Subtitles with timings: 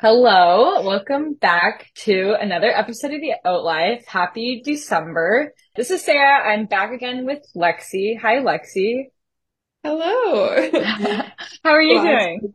[0.00, 4.06] Hello, welcome back to another episode of the Oat Life.
[4.06, 5.52] Happy December.
[5.76, 6.48] This is Sarah.
[6.50, 8.18] I'm back again with Lexi.
[8.18, 9.04] Hi, Lexi.
[9.84, 10.70] Hello.
[11.64, 12.54] How are you doing?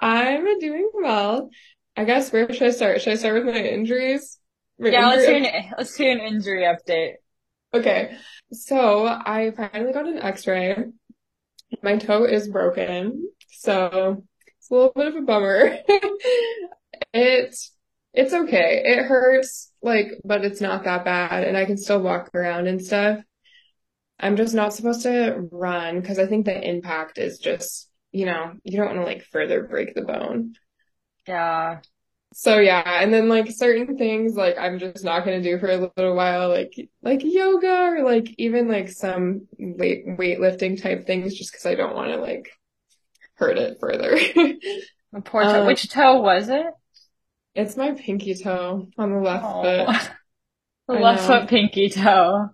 [0.00, 1.50] I'm doing well.
[1.96, 3.00] I guess where should I start?
[3.02, 4.38] Should I start with my injuries?
[4.78, 7.14] My Yeah, let's do injury- an let's do an injury update.
[7.72, 8.16] Okay.
[8.52, 10.76] So I finally got an x-ray.
[11.82, 13.28] My toe is broken.
[13.50, 14.24] So
[14.64, 15.76] it's a little bit of a bummer.
[17.12, 17.72] it's
[18.14, 18.82] it's okay.
[18.86, 22.82] It hurts, like, but it's not that bad, and I can still walk around and
[22.82, 23.20] stuff.
[24.18, 28.52] I'm just not supposed to run because I think the impact is just, you know,
[28.62, 30.54] you don't want to like further break the bone.
[31.28, 31.80] Yeah.
[32.32, 35.92] So yeah, and then like certain things like I'm just not gonna do for a
[35.94, 36.72] little while, like
[37.02, 41.94] like yoga or like even like some weight weightlifting type things, just because I don't
[41.94, 42.48] want to like
[43.34, 44.18] hurt it further.
[45.24, 45.60] Poor toe.
[45.60, 46.66] Um, Which toe was it?
[47.54, 49.62] It's my pinky toe on the left Oh.
[49.62, 50.10] foot.
[50.86, 51.40] The I left know.
[51.40, 52.50] foot pinky toe.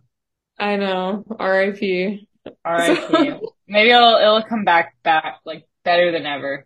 [0.56, 2.28] I know, R.I.P.
[2.64, 3.33] R.I.P.
[3.67, 6.64] Maybe it'll it'll come back back like better than ever.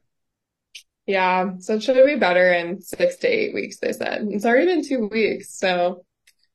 [1.06, 4.26] Yeah, so it should be better in six to eight weeks, they said.
[4.30, 6.04] It's already been two weeks, so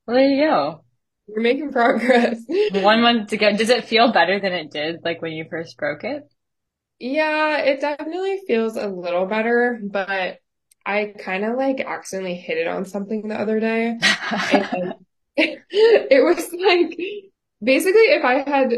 [0.05, 0.83] Well, there you go.
[1.27, 2.39] we're making progress.
[2.71, 3.55] One month to go.
[3.55, 6.23] Does it feel better than it did like when you first broke it?
[6.99, 10.39] Yeah, it definitely feels a little better, but
[10.85, 13.97] I kind of like accidentally hit it on something the other day.
[15.37, 16.97] It was like
[17.63, 18.73] basically if I had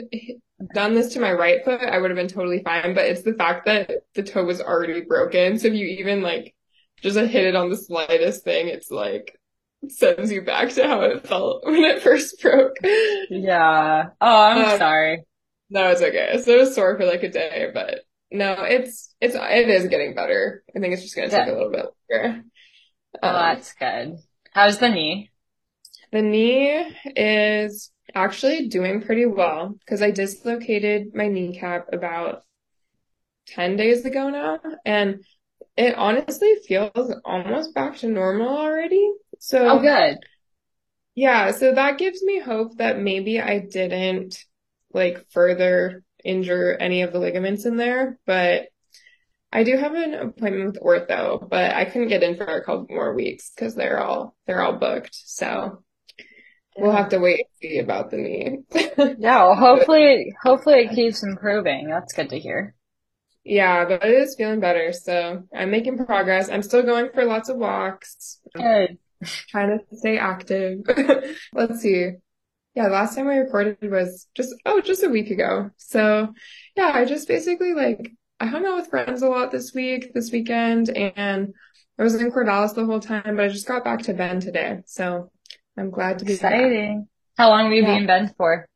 [0.73, 3.33] done this to my right foot, I would have been totally fine, but it's the
[3.33, 5.57] fact that the toe was already broken.
[5.57, 6.53] So if you even like
[7.01, 9.37] just hit it on the slightest thing, it's like
[9.89, 12.77] sends you back to how it felt when it first broke.
[13.29, 14.09] Yeah.
[14.21, 15.25] Oh, I'm Um, sorry.
[15.69, 16.41] No, it's okay.
[16.43, 20.15] So it was sore for like a day, but no, it's it's it is getting
[20.15, 20.63] better.
[20.75, 21.45] I think it's just gonna take Yeah.
[21.47, 22.43] a little bit longer.
[23.21, 24.17] Well, Um, that's good.
[24.53, 25.31] How's the knee?
[26.11, 32.43] the knee is actually doing pretty well because I dislocated my kneecap about
[33.47, 35.23] 10 days ago now, and
[35.77, 39.11] it honestly feels almost back to normal already.
[39.39, 40.19] So Oh, good.
[41.15, 44.43] Yeah, so that gives me hope that maybe I didn't
[44.93, 48.67] like further injure any of the ligaments in there, but
[49.53, 52.87] I do have an appointment with ortho, but I couldn't get in for a couple
[52.89, 55.13] more weeks because they're all they're all booked.
[55.13, 55.83] So
[56.77, 58.59] we'll have to wait and see about the knee.
[59.17, 61.89] no, hopefully, hopefully it keeps improving.
[61.89, 62.75] That's good to hear.
[63.43, 66.49] Yeah, but it is feeling better, so I'm making progress.
[66.49, 68.99] I'm still going for lots of walks, Good.
[69.23, 70.81] trying to stay active.
[71.53, 72.11] Let's see.
[72.75, 75.71] Yeah, last time I recorded was just, oh, just a week ago.
[75.77, 76.33] So
[76.75, 80.31] yeah, I just basically like, I hung out with friends a lot this week, this
[80.31, 81.53] weekend, and
[81.99, 84.79] I was in Corvallis the whole time, but I just got back to Bend today.
[84.85, 85.31] So
[85.77, 86.53] I'm glad to be back.
[86.53, 87.07] Exciting.
[87.37, 87.97] How long will you be Yeah.
[87.97, 88.67] in Bend for?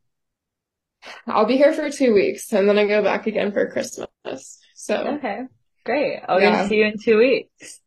[1.28, 4.60] I'll be here for two weeks and then I go back again for Christmas.
[4.76, 5.42] So Okay.
[5.86, 6.20] Great.
[6.28, 6.64] I'll get Yeah.
[6.64, 7.80] to see you in two weeks.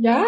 [0.00, 0.24] Yeah.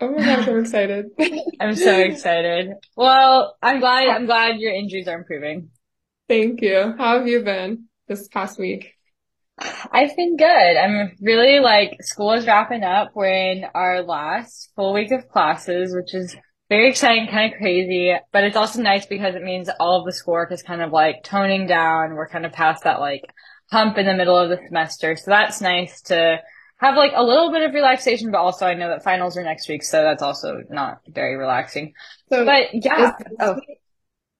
[0.00, 1.06] Oh my gosh, I'm excited.
[1.60, 2.70] I'm so excited.
[2.96, 5.68] Well, I'm glad, I'm glad your injuries are improving.
[6.26, 6.94] Thank you.
[6.96, 8.94] How have you been this past week?
[9.58, 10.46] I've been good.
[10.46, 13.10] I'm really like school is wrapping up.
[13.14, 16.34] We're in our last full week of classes, which is
[16.70, 20.12] very exciting, kind of crazy, but it's also nice because it means all of the
[20.12, 22.14] schoolwork is kind of like toning down.
[22.14, 23.24] We're kind of past that like
[23.70, 25.14] hump in the middle of the semester.
[25.16, 26.38] So that's nice to
[26.80, 29.68] have like a little bit of relaxation, but also I know that finals are next
[29.68, 31.92] week, so that's also not very relaxing.
[32.30, 33.12] So But yeah.
[33.38, 33.54] Oh.
[33.54, 33.78] week-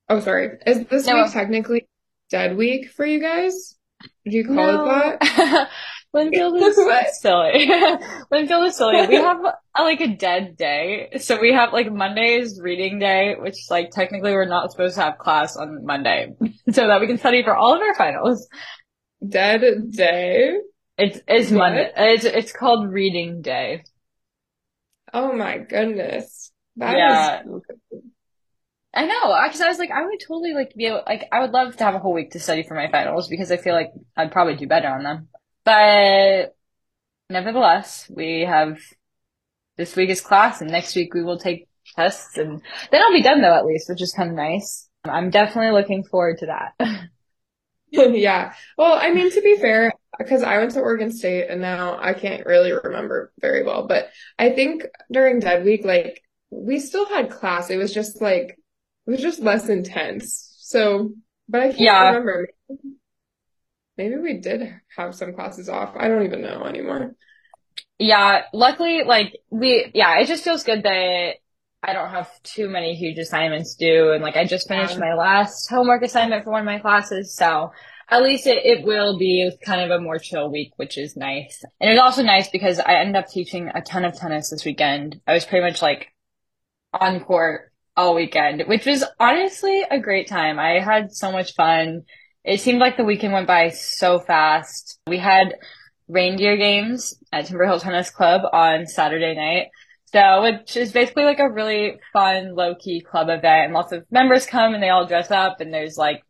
[0.09, 0.59] oh, sorry.
[0.67, 1.23] Is this No.
[1.23, 1.89] week technically
[2.31, 3.77] dead week for you guys?
[4.25, 4.85] Do you call No.
[5.11, 5.69] it that?
[6.17, 6.77] Linfield is
[7.21, 7.69] silly.
[8.33, 9.07] Linfield is silly.
[9.07, 11.11] We have a, like a dead day.
[11.21, 15.03] So we have like Monday is reading day, which like technically we're not supposed to
[15.03, 16.33] have class on Monday
[16.73, 18.49] so that we can study for all of our finals.
[19.29, 19.63] Dead
[19.93, 20.57] day?
[21.01, 21.51] It's, it's What?
[21.51, 21.91] Monday.
[21.97, 23.83] It's, it's called reading day.
[25.13, 26.53] Oh my goodness.
[26.77, 27.11] That Yeah.
[27.11, 27.41] is
[28.95, 31.53] I know, because I was like, I would totally like be able, like, I would
[31.53, 33.93] love to have a whole week to study for my finals because I feel like
[34.17, 35.29] I'd probably do better on them.
[35.65, 36.57] But
[37.31, 38.79] nevertheless, we have
[39.77, 42.63] this week is class and next week we will take tests and
[42.93, 44.89] then I'll be done though at least, which is kind of nice.
[45.05, 46.75] I'm definitely looking forward to that.
[47.93, 48.55] Yeah.
[48.79, 52.13] Well, I mean, to be fair, because I went to Oregon State and now I
[52.15, 54.09] can't really remember very well, but
[54.39, 57.71] I think during Dead Week, like, we still had class.
[57.71, 58.59] It was just like,
[59.07, 60.57] it was just less intense.
[60.59, 61.13] So,
[61.49, 62.07] but I can't Yeah.
[62.09, 62.49] remember.
[63.97, 65.95] Maybe we did have some classes off.
[65.97, 67.15] I don't even know anymore.
[67.99, 71.35] Yeah, luckily, like we, yeah, it just feels good that
[71.83, 74.13] I don't have too many huge assignments due.
[74.13, 75.01] And like I just finished Yeah.
[75.01, 77.35] my last homework assignment for one of my classes.
[77.35, 77.73] So
[78.11, 81.63] at least it, it will be kind of a more chill week, which is nice.
[81.81, 85.21] And it's also nice because I ended up teaching a ton of tennis this weekend.
[85.27, 86.13] I was pretty much like
[86.93, 90.59] on court all weekend, which was honestly a great time.
[90.59, 92.03] I had so much fun.
[92.43, 94.99] It seemed like the weekend went by so fast.
[95.07, 95.55] We had
[96.09, 99.69] reindeer games at Timber Hill Tennis Club on Saturday night.
[100.07, 104.05] So, which is basically like a really fun, low key club event and lots of
[104.11, 106.25] members come and they all dress up and there's like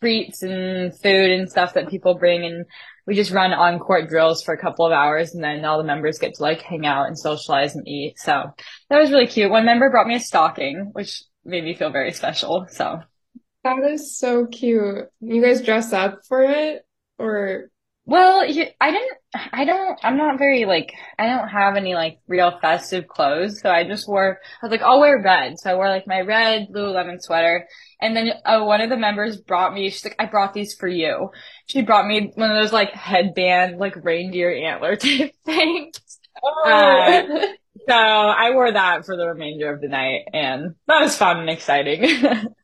[0.00, 2.64] treats and food and stuff that people bring and
[3.06, 5.84] we just run on court drills for a couple of hours and then all the
[5.84, 8.18] members get to like hang out and socialize and eat.
[8.18, 8.44] So
[8.88, 9.50] that was really cute.
[9.50, 12.66] One member brought me a stocking, which made me feel very special.
[12.70, 13.00] So
[13.64, 15.06] That is so cute.
[15.20, 16.82] You guys dress up for it
[17.18, 17.69] or
[18.10, 19.18] Well, I didn't,
[19.52, 23.60] I don't, I'm not very like, I don't have any like real festive clothes.
[23.60, 25.60] So I just wore, I was like, I'll wear red.
[25.60, 27.68] So I wore like my red Lululemon sweater.
[28.00, 30.88] And then uh, one of the members brought me, she's like, I brought these for
[30.88, 31.30] you.
[31.66, 35.92] She brought me one of those like headband, like reindeer antler type things.
[36.64, 37.54] Uh, Oh,
[37.88, 41.50] so I wore that for the remainder of the night and that was fun and
[41.50, 42.24] exciting.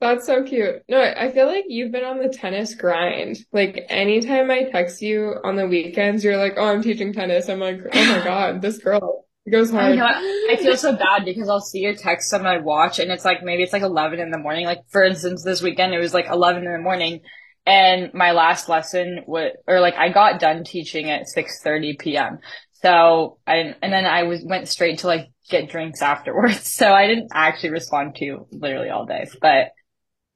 [0.00, 0.82] that's so cute.
[0.88, 3.38] No, I feel like you've been on the tennis grind.
[3.52, 7.60] Like anytime I text you on the weekends, you're like, "Oh, I'm teaching tennis." I'm
[7.60, 10.06] like, "Oh my God, this girl goes hard." I know.
[10.06, 13.42] I feel so bad because I'll see your text on my watch and it's like
[13.42, 14.66] maybe it's like 11 in the morning.
[14.66, 17.20] Like for instance, this weekend it was like 11 in the morning
[17.66, 22.38] and my last lesson was, or like I got done teaching at 6:30 p.m.
[22.82, 26.70] So I, and then I was, went straight to like get drinks afterwards.
[26.80, 29.72] So I didn't actually respond to you literally all day, but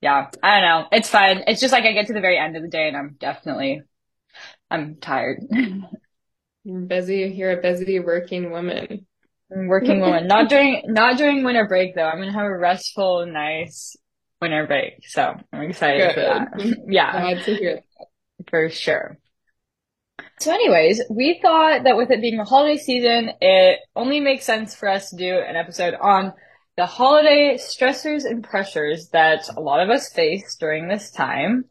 [0.05, 0.89] yeah, I don't know.
[0.93, 1.45] It's fun.
[1.47, 3.81] It's just like I get to the very end of the day and I'm definitely,
[4.71, 5.41] I'm tired.
[6.65, 7.33] You're busy.
[7.35, 9.07] You're a busy working woman.
[9.49, 10.27] Working woman.
[10.29, 12.05] Not during not during winter break though.
[12.05, 13.97] I'm gonna have a restful, nice
[14.43, 15.09] winter break.
[15.09, 16.77] So I'm excited for that.
[16.87, 17.81] Yeah, Glad to hear
[18.51, 19.17] for sure.
[20.39, 24.75] So anyways, we thought that with it being the holiday season, it only makes sense
[24.75, 26.35] for us to do an episode on
[26.77, 31.65] the holiday stressors and pressures that a lot of us face during this time.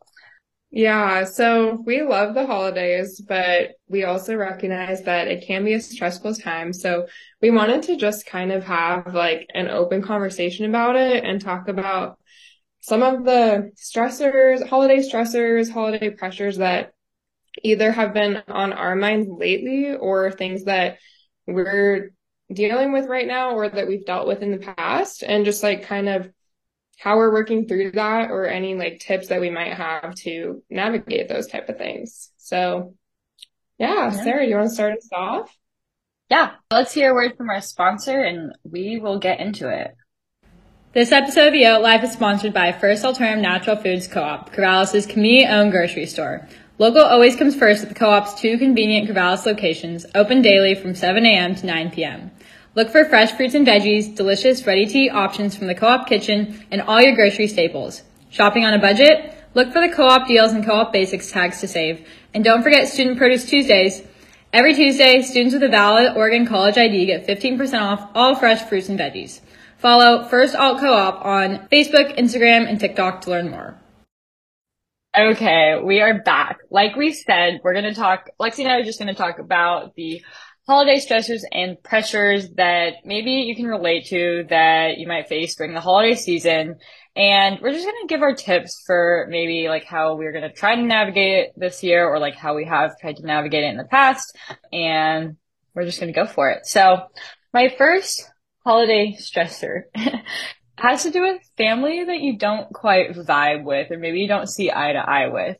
[0.72, 5.80] Yeah, so we love the holidays, but we also recognize that it can be a
[5.80, 6.74] stressful time.
[6.74, 7.06] So
[7.42, 11.68] we wanted to just kind of have like an open conversation about it and talk
[11.68, 12.18] about
[12.80, 16.94] some of the stressors, holiday stressors, holiday pressures that
[17.62, 20.98] either have been on our minds lately or things that
[21.46, 22.14] we're
[22.54, 25.84] dealing with right now or that we've dealt with in the past and just like
[25.84, 26.30] kind of
[26.98, 31.28] how we're working through that or any like tips that we might have to navigate
[31.28, 32.32] those type of things.
[32.38, 32.96] So
[33.78, 34.10] yeah, Yeah.
[34.12, 35.58] Sarah, you want to start us off?
[36.30, 39.96] Yeah, let's hear a word from our sponsor and we will get into it.
[40.94, 45.10] This episode of the Oat Life is sponsored by First Alternative Natural Foods Co-op, Corvallis'
[45.10, 46.48] community-owned grocery store.
[46.78, 51.26] Local always comes first at the co-op's two convenient Corvallis locations, open daily from 7
[51.26, 51.56] a.m.
[51.56, 52.32] to 9 p.m.
[52.76, 57.00] Look for fresh fruits and veggies, delicious ready-to-eat options from the co-op kitchen, and all
[57.00, 58.02] your grocery staples.
[58.32, 59.36] Shopping on a budget?
[59.54, 62.08] Look for the co-op deals and co-op basics tags to save.
[62.34, 64.02] And don't forget Student Produce Tuesdays.
[64.52, 68.90] Every Tuesday, students with a valid Oregon College ID get 15% off all fresh fruits
[68.90, 69.42] and veggies.
[69.78, 73.80] Follow First Alt Co-op on Facebook, Instagram, and TikTok to learn more.
[75.16, 76.58] Okay, we are back.
[76.72, 79.38] Like we said, we're going to talk, Lexi and I are just going to talk
[79.38, 80.24] about the
[80.66, 85.74] holiday stressors and pressures that maybe you can relate to that you might face during
[85.74, 86.76] the holiday season.
[87.16, 90.54] And we're just going to give our tips for maybe like how we're going to
[90.54, 93.68] try to navigate it this year or like how we have tried to navigate it
[93.68, 94.36] in the past.
[94.72, 95.38] And
[95.76, 96.66] we're just going to go for it.
[96.66, 97.08] So
[97.54, 98.30] my first
[98.64, 99.84] holiday stressor
[100.78, 104.50] has to do with family that you don't quite vibe with or maybe you don't
[104.50, 105.58] see eye to eye with.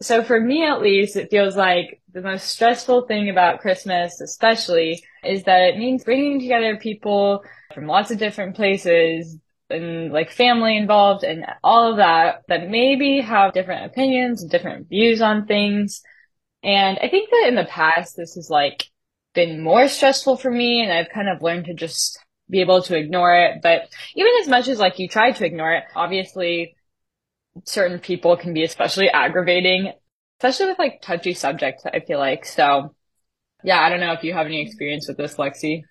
[0.00, 5.04] So for me at least, it feels like the most stressful thing about Christmas, especially,
[5.24, 9.38] is that it means bringing together people from lots of different places
[9.70, 14.88] and like family involved and all of that that maybe have different opinions and different
[14.88, 16.02] views on things.
[16.62, 18.84] And I think that in the past, this has like
[19.34, 22.96] been more stressful for me and I've kind of learned to just be able to
[22.96, 23.62] ignore it.
[23.62, 26.76] But even as much as like you try to ignore it, obviously
[27.64, 29.92] certain people can be especially aggravating,
[30.40, 32.44] especially with like touchy subjects, I feel like.
[32.44, 32.94] So
[33.62, 35.82] yeah, I don't know if you have any experience with this, Lexi.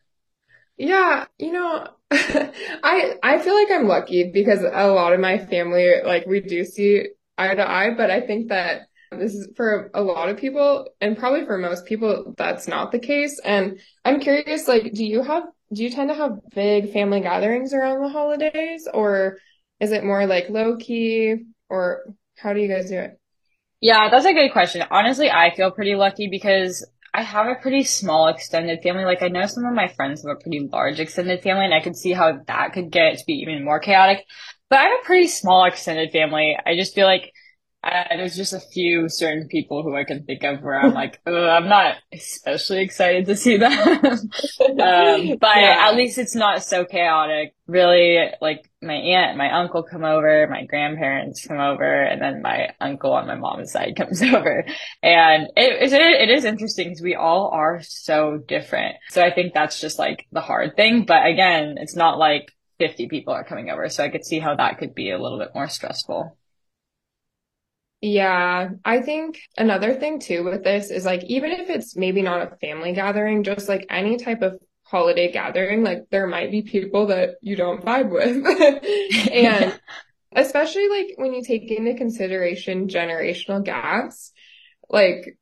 [0.77, 5.91] Yeah, you know, I I feel like I'm lucky because a lot of my family,
[6.03, 10.01] like we do see eye to eye, but I think that this is for a
[10.01, 13.39] lot of people and probably for most people, that's not the case.
[13.43, 15.43] And I'm curious, like, do you have,
[15.73, 19.37] do you tend to have big family gatherings around the holidays or
[19.79, 22.03] is it more like low key or
[22.37, 23.19] how do you guys do it?
[23.81, 24.83] Yeah, that's a good question.
[24.89, 29.05] Honestly, I feel pretty lucky because I have a pretty small extended family.
[29.05, 31.81] Like I know some of my friends have a pretty large extended family and I
[31.81, 34.25] could see how that could get to be even more chaotic.
[34.69, 36.57] But I have a pretty small extended family.
[36.65, 37.31] I just feel like
[37.83, 41.19] uh, there's just a few certain people who I can think of where I'm like,
[41.27, 43.73] I'm not especially excited to see them.
[43.73, 45.87] um, but yeah.
[45.87, 47.53] at least it's not so chaotic.
[47.67, 52.69] Really, like my aunt, my uncle come over, my grandparents come over, and then my
[52.79, 54.65] uncle on my mom's side comes over.
[55.01, 58.97] And it, it, it is interesting because we all are so different.
[59.09, 61.05] So I think that's just like the hard thing.
[61.05, 63.89] But again, it's not like 50 people are coming over.
[63.89, 66.37] So I could see how that could be a little bit more stressful.
[68.01, 72.41] Yeah, I think another thing too with this is like, even if it's maybe not
[72.41, 74.59] a family gathering, just like any type of
[74.93, 78.45] holiday gathering, like there might be people that you don't vibe with.
[79.31, 79.79] and
[80.35, 84.31] especially like when you take into consideration generational gaps,
[84.87, 85.35] like,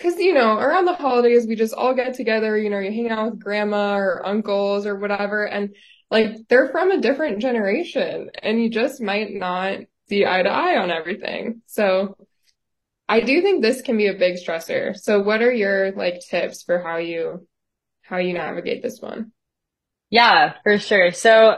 [0.00, 3.10] cause you know, around the holidays, we just all get together, you know, you hang
[3.10, 5.46] out with grandma or uncles or whatever.
[5.46, 5.76] And
[6.10, 10.78] like they're from a different generation and you just might not see eye to eye
[10.78, 11.62] on everything.
[11.66, 12.16] So
[13.08, 14.96] I do think this can be a big stressor.
[14.96, 17.46] So what are your like tips for how you
[18.08, 19.32] how you navigate this one?
[20.10, 21.12] Yeah, for sure.
[21.12, 21.56] So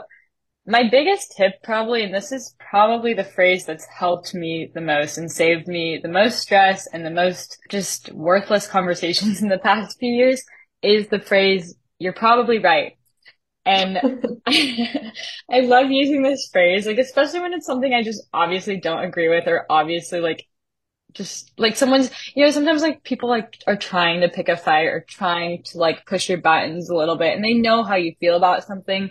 [0.65, 5.17] my biggest tip probably, and this is probably the phrase that's helped me the most
[5.17, 9.97] and saved me the most stress and the most just worthless conversations in the past
[9.99, 10.43] few years
[10.81, 12.93] is the phrase, you're probably right.
[13.65, 13.97] And
[14.47, 19.29] I love using this phrase, like, especially when it's something I just obviously don't agree
[19.29, 20.45] with or obviously like,
[21.13, 24.85] just like someone's, you know, sometimes like people like are trying to pick a fight
[24.85, 28.13] or trying to like push your buttons a little bit and they know how you
[28.19, 29.09] feel about something.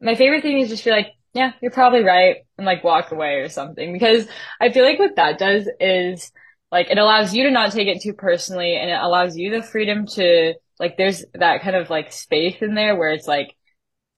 [0.00, 3.36] My favorite thing is just be like, yeah, you're probably right and like walk away
[3.36, 4.26] or something because
[4.60, 6.32] I feel like what that does is
[6.72, 9.62] like it allows you to not take it too personally and it allows you the
[9.62, 13.54] freedom to like there's that kind of like space in there where it's like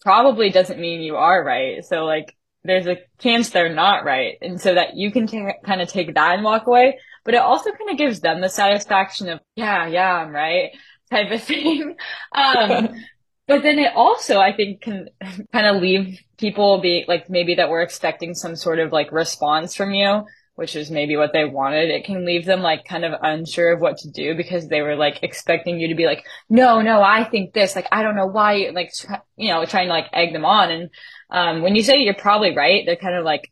[0.00, 1.84] probably doesn't mean you are right.
[1.84, 4.36] So like there's a chance they're not right.
[4.40, 6.98] And so that you can t- kind of take that and walk away.
[7.24, 10.70] But it also kind of gives them the satisfaction of, yeah, yeah, I'm right
[11.10, 11.96] type of thing.
[12.32, 12.88] Um,
[13.46, 15.08] but then it also, I think, can
[15.52, 19.74] kind of leave people be like maybe that we're expecting some sort of like response
[19.74, 20.24] from you
[20.54, 23.80] which is maybe what they wanted, it can leave them like kind of unsure of
[23.80, 27.24] what to do because they were like expecting you to be like, no, no, I
[27.24, 28.92] think this, like, I don't know why, like,
[29.36, 30.70] you know, trying to like egg them on.
[30.70, 30.90] And,
[31.30, 33.50] um, when you say you're probably right, they're kind of like,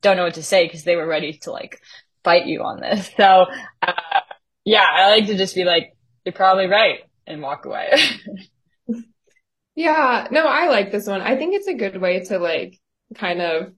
[0.00, 1.80] don't know what to say because they were ready to like
[2.24, 3.10] fight you on this.
[3.16, 3.46] So,
[3.82, 3.92] uh,
[4.64, 7.92] yeah, I like to just be like, you're probably right and walk away.
[9.74, 11.20] yeah, no, I like this one.
[11.20, 12.80] I think it's a good way to like
[13.14, 13.72] kind of,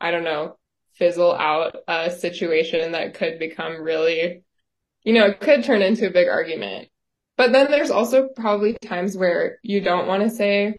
[0.00, 0.56] I don't know,
[0.94, 4.42] fizzle out a situation that could become really,
[5.02, 6.88] you know, it could turn into a big argument.
[7.36, 10.78] But then there's also probably times where you don't want to say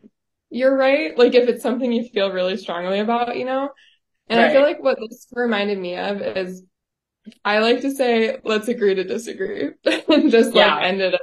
[0.50, 1.18] you're right.
[1.18, 3.70] Like if it's something you feel really strongly about, you know?
[4.28, 4.50] And right.
[4.50, 6.64] I feel like what this reminded me of is
[7.44, 10.82] I like to say, let's agree to disagree and just like yeah.
[10.82, 11.22] end it up.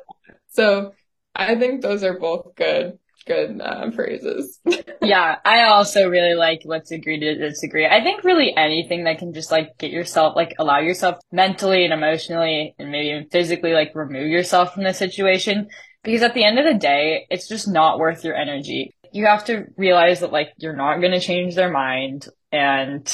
[0.49, 0.95] So
[1.35, 4.59] I think those are both good good uh, phrases.
[5.03, 7.87] yeah, I also really like let's agree to disagree.
[7.87, 11.93] I think really anything that can just like get yourself, like allow yourself mentally and
[11.93, 15.69] emotionally and maybe even physically like remove yourself from the situation.
[16.03, 18.93] Because at the end of the day, it's just not worth your energy.
[19.13, 23.07] You have to realize that like you're not going to change their mind and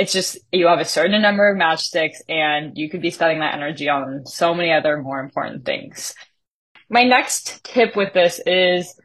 [0.00, 3.52] it's just you have a certain number of matchsticks and you could be spending that
[3.52, 6.14] energy on so many other more important things.
[6.88, 8.98] My next tip with this is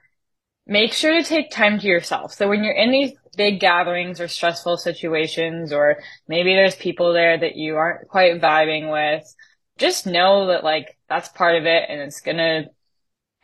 [0.66, 2.32] make sure to take time to yourself.
[2.32, 5.98] So when you're in these big gatherings or stressful situations, or
[6.30, 9.36] maybe there's people there that you aren't quite vibing with,
[9.78, 12.68] just know that like that's part of it and it's gonna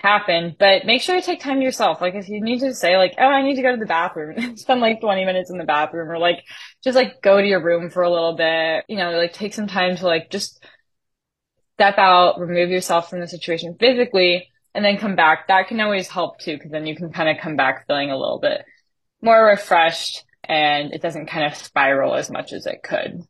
[0.02, 2.02] happen, but make sure you take time to yourself.
[2.02, 4.56] Like if you need to say like, oh, I need to go to the bathroom,
[4.58, 6.44] spend like 20 minutes in the bathroom or like
[6.84, 9.68] just like go to your room for a little bit, you know, like take some
[9.68, 10.64] time to like just
[11.76, 15.48] step out, remove yourself from the situation physically and then come back.
[15.48, 18.18] That can always help too, because then you can kind of come back feeling a
[18.18, 18.66] little bit
[19.22, 23.22] more refreshed and it doesn't kind of spiral as much as it could.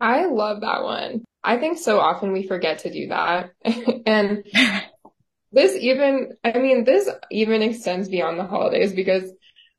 [0.00, 1.24] I love that one.
[1.42, 3.52] I think so often we forget to do that.
[4.06, 4.44] and
[5.56, 9.32] this even, I mean, this even extends beyond the holidays because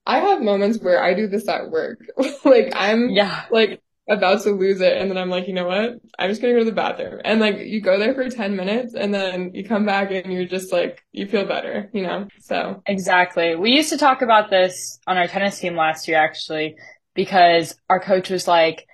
[0.06, 2.00] I have moments where I do this at work.
[2.46, 3.46] like I'm, yeah.
[3.52, 4.98] like about to lose it.
[4.98, 6.00] And then I'm like, you know what?
[6.18, 7.22] I'm just gonna go to the bathroom.
[7.24, 10.46] And like you go there for 10 minutes and then you come back and you're
[10.46, 12.28] just like, you feel better, you know?
[12.40, 12.82] So.
[12.88, 13.56] Exactly.
[13.56, 16.76] We used to talk about this on our tennis team last year, actually,
[17.14, 18.88] because our coach was like,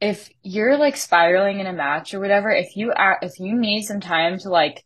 [0.00, 4.00] if you're like spiraling in a match or whatever, if you if you need some
[4.00, 4.84] time to like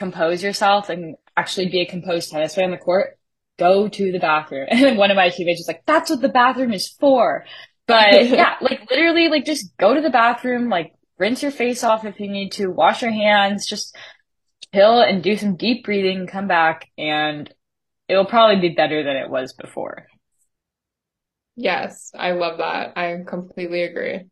[0.00, 3.18] compose yourself and actually be a composed tennis player on the court,
[3.58, 4.66] go to the bathroom.
[4.70, 7.44] And then one of my teammates was like, that's what the bathroom is for.
[7.86, 12.04] But yeah, like literally, like just go to the bathroom, like rinse your face off
[12.04, 13.94] if you need to, wash your hands, just
[14.74, 17.52] chill and do some deep breathing, come back, and
[18.08, 20.06] it'll probably be better than it was before.
[21.56, 22.96] Yes, I love that.
[22.96, 24.30] I completely agree.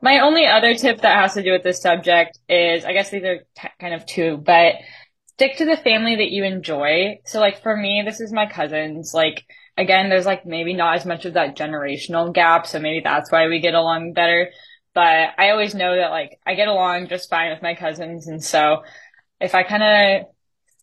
[0.00, 3.24] My only other tip that has to do with this subject is, I guess these
[3.24, 4.74] are t- kind of two, but
[5.26, 7.18] stick to the family that you enjoy.
[7.24, 9.12] So like for me, this is my cousins.
[9.14, 9.44] Like
[9.76, 12.66] again, there's like maybe not as much of that generational gap.
[12.66, 14.50] So maybe that's why we get along better.
[14.94, 18.26] But I always know that like I get along just fine with my cousins.
[18.26, 18.82] And so
[19.40, 20.26] if I kind of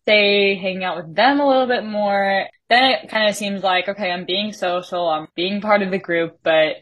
[0.02, 3.90] stay hanging out with them a little bit more, then it kind of seems like,
[3.90, 5.08] okay, I'm being social.
[5.08, 6.78] I'm being part of the group, but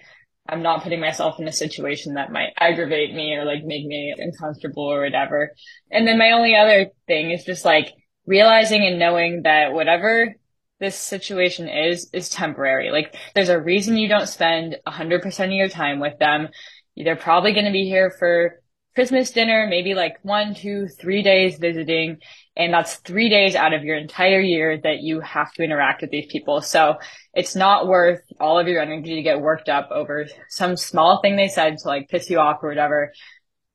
[0.48, 4.14] I'm not putting myself in a situation that might aggravate me or like make me
[4.18, 5.52] uncomfortable or whatever.
[5.92, 7.94] And then my only other thing is just like
[8.26, 10.36] realizing and knowing that whatever
[10.80, 12.92] this situation is, is temporary.
[12.92, 16.50] Like there's a reason you don't spend 100% of your time with them.
[16.96, 18.62] They're probably going to be here for
[18.96, 22.18] Christmas dinner, maybe like one, two, three days visiting.
[22.56, 26.12] And that's three days out of your entire year that you have to interact with
[26.12, 26.62] these people.
[26.62, 26.96] So
[27.34, 31.36] it's not worth all of your energy to get worked up over some small thing
[31.36, 33.12] they said to like piss you off or whatever.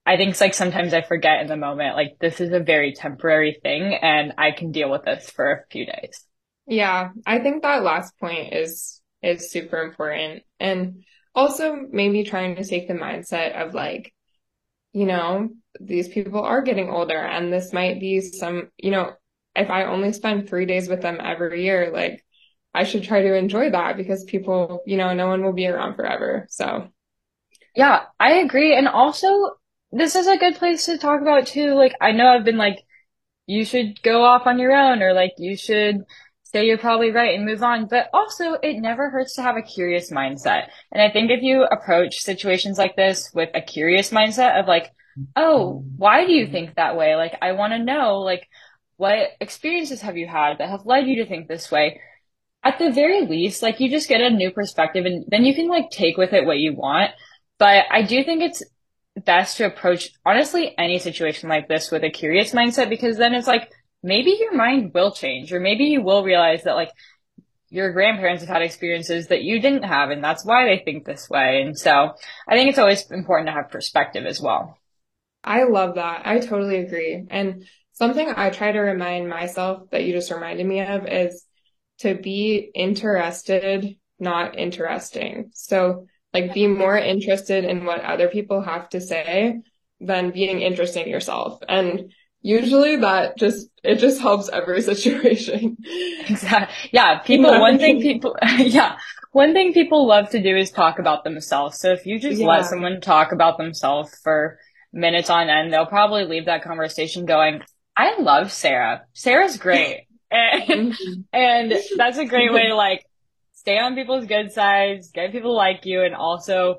[0.06, 2.94] I think it's like sometimes I forget in the moment, like this is a very
[2.94, 6.24] temporary thing and I can deal with this for a few days.
[6.66, 10.44] Yeah, I think that last point is is super important.
[10.58, 14.14] And also maybe trying to take the mindset of like,
[14.92, 19.12] you know, these people are getting older and this might be some, you know,
[19.54, 22.24] if I only spend three days with them every year, like
[22.74, 25.96] I should try to enjoy that because people, you know, no one will be around
[25.96, 26.46] forever.
[26.50, 26.88] So
[27.74, 28.76] yeah, I agree.
[28.76, 29.28] And also
[29.92, 31.74] this is a good place to talk about too.
[31.74, 32.78] Like I know I've been like,
[33.46, 36.04] you should go off on your own or like you should
[36.52, 37.86] say you're probably right and move on.
[37.86, 40.68] But also, it never hurts to have a curious mindset.
[40.92, 44.92] And I think if you approach situations like this with a curious mindset of like,
[45.36, 47.16] oh, why do you think that way?
[47.16, 48.48] Like, I want to know, like,
[48.96, 52.00] what experiences have you had that have led you to think this way?
[52.62, 55.68] At the very least, like, you just get a new perspective and then you can,
[55.68, 57.10] like, take with it what you want.
[57.58, 58.62] But I do think it's
[59.24, 63.46] best to approach, honestly, any situation like this with a curious mindset because then it's
[63.46, 63.70] like,
[64.02, 66.90] maybe your mind will change or maybe you will realize that like
[67.68, 71.30] your grandparents have had experiences that you didn't have and that's why they think this
[71.30, 71.62] way.
[71.62, 72.12] And so
[72.48, 74.76] I think it's always important to have perspective as well.
[75.44, 76.26] I love that.
[76.26, 77.24] I totally agree.
[77.30, 81.44] And something I try to remind myself that you just reminded me of is
[82.00, 85.50] to be interested, not interesting.
[85.54, 89.60] So like be more interested in what other people have to say
[90.00, 91.60] than being interesting yourself.
[91.68, 95.76] And usually that just it just helps every situation.
[96.28, 98.96] Exactly yeah people one thing people yeah
[99.32, 101.78] one thing people love to do is talk about themselves.
[101.78, 102.46] So if you just yeah.
[102.46, 104.58] let someone talk about themselves for
[104.92, 107.62] minutes on end they'll probably leave that conversation going
[107.96, 109.02] i love sarah.
[109.12, 110.08] Sarah's great.
[110.32, 111.20] And, mm-hmm.
[111.32, 113.06] and that's a great way to like
[113.52, 116.78] stay on people's good sides get people like you and also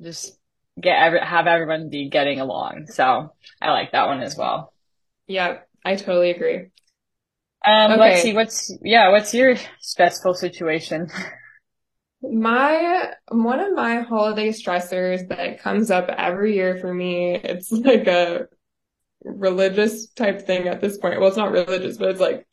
[0.00, 0.38] just
[0.80, 2.86] get every, have everyone be getting along.
[2.86, 4.73] So i like that one as well
[5.26, 6.70] yeah, I totally agree.
[7.66, 8.00] Um, okay.
[8.00, 11.08] let's see, what's, yeah, what's your stressful situation?
[12.22, 18.06] My, one of my holiday stressors that comes up every year for me, it's like
[18.06, 18.48] a
[19.22, 21.20] religious type thing at this point.
[21.20, 22.46] Well, it's not religious, but it's like,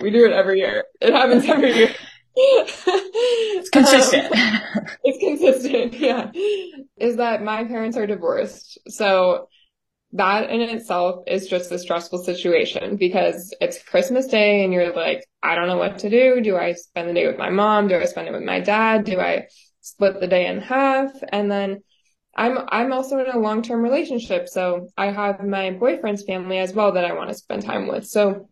[0.00, 0.84] we do it every year.
[1.02, 1.94] It happens every year.
[2.34, 4.24] it's consistent.
[4.34, 6.30] Um, it's consistent, yeah.
[6.96, 8.78] Is that my parents are divorced.
[8.88, 9.48] So
[10.12, 15.24] that in itself is just a stressful situation because it's Christmas Day and you're like,
[15.42, 16.40] I don't know what to do.
[16.40, 17.88] Do I spend the day with my mom?
[17.88, 19.04] Do I spend it with my dad?
[19.04, 19.46] Do I
[19.80, 21.12] split the day in half?
[21.30, 21.80] And then
[22.36, 26.92] I'm I'm also in a long-term relationship, so I have my boyfriend's family as well
[26.92, 28.06] that I want to spend time with.
[28.06, 28.48] So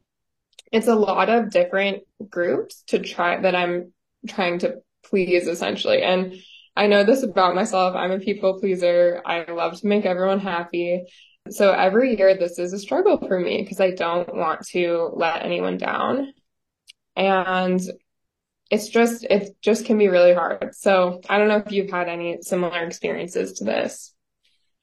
[0.72, 3.92] it's a lot of different groups to try that I'm
[4.26, 6.02] trying to please essentially.
[6.02, 6.34] And
[6.76, 7.96] I know this about myself.
[7.96, 9.22] I'm a people pleaser.
[9.24, 11.04] I love to make everyone happy.
[11.52, 15.44] So every year this is a struggle for me because I don't want to let
[15.44, 16.32] anyone down.
[17.16, 17.80] And
[18.70, 20.74] it's just, it just can be really hard.
[20.74, 24.14] So I don't know if you've had any similar experiences to this.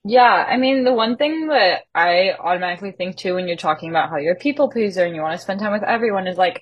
[0.03, 4.09] Yeah, I mean, the one thing that I automatically think too when you're talking about
[4.09, 6.61] how you're a people pleaser and you want to spend time with everyone is like,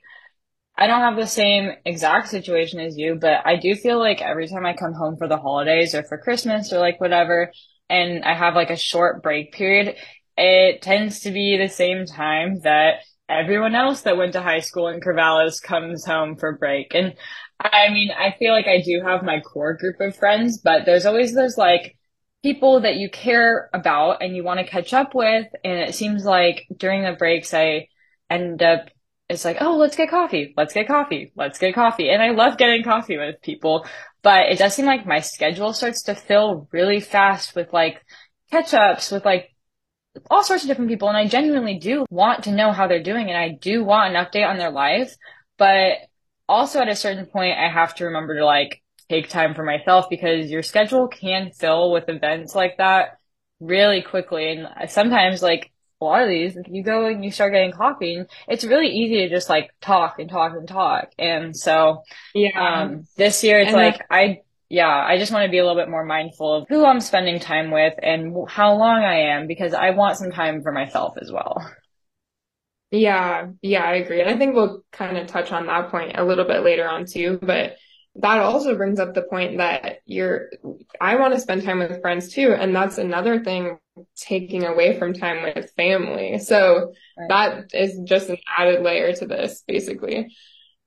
[0.78, 4.48] I don't have the same exact situation as you, but I do feel like every
[4.48, 7.52] time I come home for the holidays or for Christmas or like whatever,
[7.90, 9.96] and I have like a short break period,
[10.38, 14.88] it tends to be the same time that everyone else that went to high school
[14.88, 16.94] in Corvallis comes home for break.
[16.94, 17.16] And
[17.60, 21.06] I mean, I feel like I do have my core group of friends, but there's
[21.06, 21.96] always those like
[22.44, 25.48] people that you care about and you want to catch up with.
[25.64, 27.88] And it seems like during the breaks, I
[28.30, 28.90] end up,
[29.30, 30.54] it's like, oh, let's get coffee.
[30.58, 31.32] Let's get coffee.
[31.36, 32.10] Let's get coffee.
[32.10, 33.86] And I love getting coffee with people,
[34.24, 38.02] but it does seem like my schedule starts to fill really fast with like
[38.50, 39.50] catch ups with like
[40.32, 41.10] all sorts of different people.
[41.10, 44.26] And I genuinely do want to know how they're doing and I do want an
[44.26, 45.14] update on their life.
[45.58, 45.98] But
[46.48, 50.10] also at a certain point, I have to remember to like take time for myself
[50.10, 53.18] because your schedule can fill with events like that
[53.60, 54.52] really quickly.
[54.52, 55.73] And sometimes like
[56.04, 59.18] a lot of these, you go and you start getting coffee and it's really easy
[59.20, 61.10] to just like talk and talk and talk.
[61.18, 65.52] And so, yeah, um, this year it's and like, I, yeah, I just want to
[65.52, 69.04] be a little bit more mindful of who I'm spending time with and how long
[69.04, 71.58] I am because I want some time for myself as well.
[72.92, 74.22] Yeah, yeah, I agree.
[74.22, 77.06] And I think we'll kind of touch on that point a little bit later on
[77.06, 77.76] too, but
[78.16, 80.50] that also brings up the point that you're,
[81.02, 82.54] I want to spend time with friends too.
[82.54, 83.80] And that's another thing
[84.16, 86.40] taking away from time with family.
[86.40, 87.30] So right.
[87.30, 90.36] that is just an added layer to this, basically.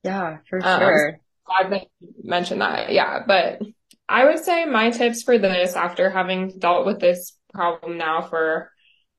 [0.03, 1.21] Yeah, for um, sure.
[1.47, 2.93] Glad that you mentioned that.
[2.93, 3.23] Yeah.
[3.27, 3.61] But
[4.09, 8.71] I would say my tips for this after having dealt with this problem now for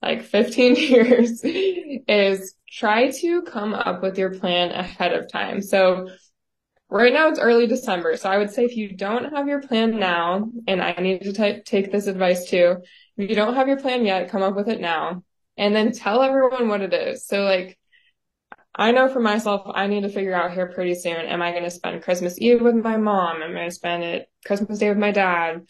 [0.01, 5.61] like 15 years is try to come up with your plan ahead of time.
[5.61, 6.09] So
[6.89, 8.15] right now it's early December.
[8.17, 11.33] So I would say if you don't have your plan now, and I need to
[11.33, 12.77] t- take this advice too,
[13.17, 15.23] if you don't have your plan yet, come up with it now
[15.57, 17.25] and then tell everyone what it is.
[17.25, 17.77] So like,
[18.75, 21.17] I know for myself, I need to figure out here pretty soon.
[21.17, 23.41] Am I going to spend Christmas Eve with my mom?
[23.41, 25.65] Am I going to spend it Christmas Day with my dad?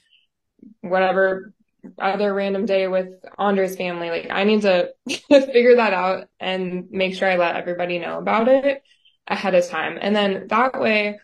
[0.81, 1.53] Whatever
[1.97, 4.09] other random day with Andre's family.
[4.09, 4.89] Like I need to
[5.29, 8.83] figure that out and make sure I let everybody know about it
[9.27, 9.97] ahead of time.
[9.99, 11.19] And then that way,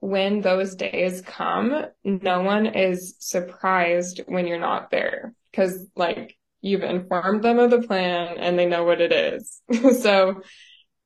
[0.00, 6.82] when those days come, no one is surprised when you're not there because like you've
[6.82, 9.60] informed them of the plan and they know what it is.
[10.02, 10.42] so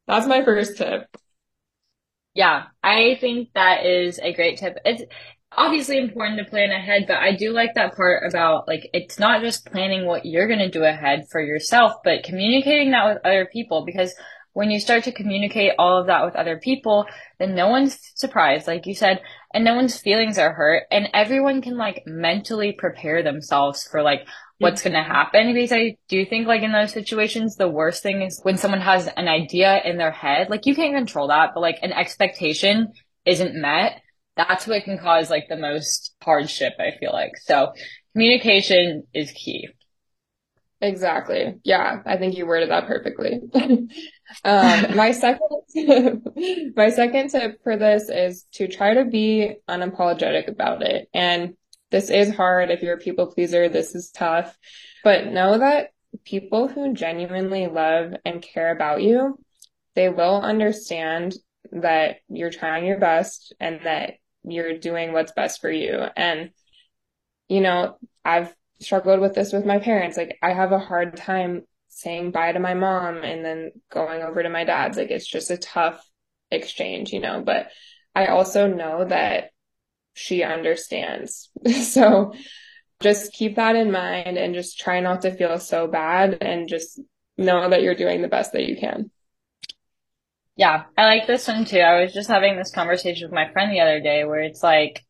[0.07, 1.07] that's my first tip.
[2.35, 4.79] Yeah, I think that is a great tip.
[4.85, 5.03] It's
[5.57, 9.43] obviously important to plan ahead, but I do like that part about like it's not
[9.43, 13.49] just planning what you're going to do ahead for yourself, but communicating that with other
[13.53, 14.15] people because
[14.53, 17.07] when you start to communicate all of that with other people,
[17.39, 19.21] then no one's surprised, like you said,
[19.55, 24.27] and no one's feelings are hurt, and everyone can like mentally prepare themselves for like
[24.59, 25.53] what's going to happen.
[25.55, 29.09] Because I do think like in those situations, the worst thing is when someone has
[29.09, 32.93] an idea in their head, like you can't control that, but like an expectation
[33.25, 34.01] isn't met.
[34.37, 37.37] That's what can cause like the most hardship, I feel like.
[37.37, 37.73] So
[38.15, 39.69] communication is key.
[40.81, 41.55] Exactly.
[41.63, 43.41] Yeah, I think you worded that perfectly.
[44.45, 45.43] um, my second,
[46.77, 51.09] my second tip for this is to try to be unapologetic about it.
[51.13, 51.55] And
[51.91, 52.71] this is hard.
[52.71, 54.57] If you're a people pleaser, this is tough,
[55.05, 55.91] but know that
[56.25, 59.39] people who genuinely love and care about you,
[59.95, 61.35] they will understand
[61.71, 64.15] that you're trying your best and that
[64.45, 66.03] you're doing what's best for you.
[66.17, 66.51] And,
[67.49, 70.17] you know, I've struggled with this with my parents.
[70.17, 74.43] Like I have a hard time saying bye to my mom and then going over
[74.43, 74.97] to my dad's.
[74.97, 76.05] Like it's just a tough
[76.51, 77.69] exchange, you know, but
[78.15, 79.51] I also know that
[80.15, 81.51] she understands.
[81.83, 82.33] so
[83.01, 87.01] just keep that in mind and just try not to feel so bad and just
[87.37, 89.11] know that you're doing the best that you can.
[90.57, 91.79] Yeah, I like this one too.
[91.79, 95.05] I was just having this conversation with my friend the other day where it's like,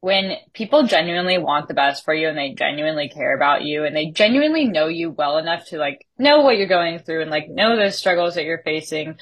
[0.00, 3.96] when people genuinely want the best for you and they genuinely care about you and
[3.96, 7.48] they genuinely know you well enough to like know what you're going through and like
[7.48, 9.16] know the struggles that you're facing.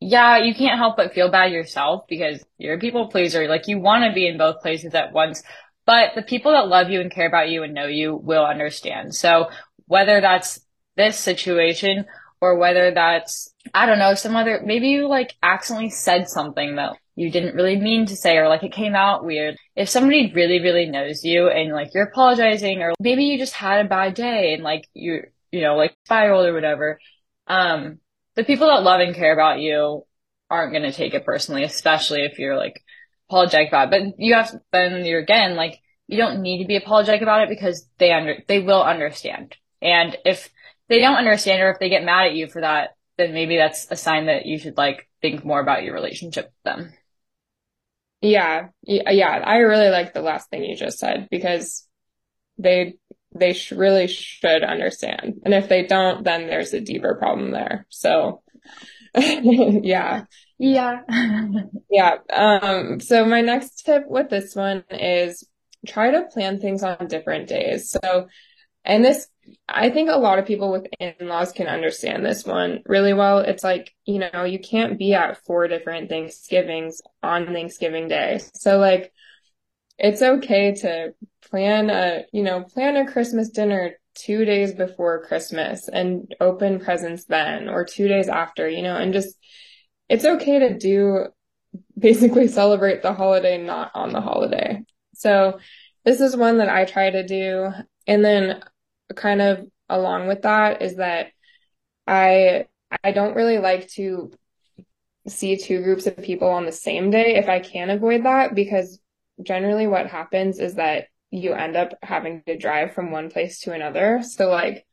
[0.00, 3.48] Yeah, you can't help but feel bad yourself because you're a people pleaser.
[3.48, 5.42] Like you want to be in both places at once,
[5.86, 9.14] but the people that love you and care about you and know you will understand.
[9.14, 9.48] So
[9.86, 10.60] whether that's
[10.96, 12.04] this situation
[12.40, 16.98] or whether that's, I don't know, some other, maybe you like accidentally said something that
[17.18, 19.56] you didn't really mean to say or like it came out weird.
[19.74, 23.84] If somebody really, really knows you and like you're apologizing or maybe you just had
[23.84, 27.00] a bad day and like you, you know, like spiraled or whatever,
[27.48, 27.98] um,
[28.36, 30.06] the people that love and care about you
[30.48, 32.84] aren't going to take it personally, especially if you're like
[33.28, 34.14] apologetic about it.
[34.14, 37.42] But you have, to, then you're again, like, you don't need to be apologetic about
[37.42, 39.56] it because they under, they will understand.
[39.82, 40.50] And if
[40.88, 43.90] they don't understand or if they get mad at you for that, then maybe that's
[43.90, 46.92] a sign that you should like think more about your relationship with them.
[48.20, 48.68] Yeah.
[48.82, 49.28] Yeah.
[49.44, 51.86] I really like the last thing you just said because
[52.58, 52.94] they,
[53.34, 55.40] they sh- really should understand.
[55.44, 57.86] And if they don't, then there's a deeper problem there.
[57.90, 58.42] So
[59.16, 60.24] yeah.
[60.58, 61.02] Yeah.
[61.90, 62.16] yeah.
[62.32, 65.46] Um, so my next tip with this one is
[65.86, 67.90] try to plan things on different days.
[67.90, 68.28] So,
[68.84, 69.28] and this
[69.68, 73.38] I think a lot of people with in-laws can understand this one really well.
[73.38, 78.40] It's like, you know, you can't be at four different Thanksgivings on Thanksgiving Day.
[78.54, 79.12] So like,
[79.98, 81.14] it's okay to
[81.50, 87.24] plan a, you know, plan a Christmas dinner two days before Christmas and open presents
[87.24, 89.36] then or two days after, you know, and just,
[90.08, 91.26] it's okay to do
[91.98, 94.82] basically celebrate the holiday not on the holiday.
[95.14, 95.58] So
[96.04, 97.70] this is one that I try to do.
[98.08, 98.62] And then
[99.14, 101.28] kind of along with that is that
[102.06, 102.66] I
[103.04, 104.32] I don't really like to
[105.28, 108.98] see two groups of people on the same day if I can avoid that because
[109.42, 113.72] generally what happens is that you end up having to drive from one place to
[113.72, 114.22] another.
[114.22, 114.86] So like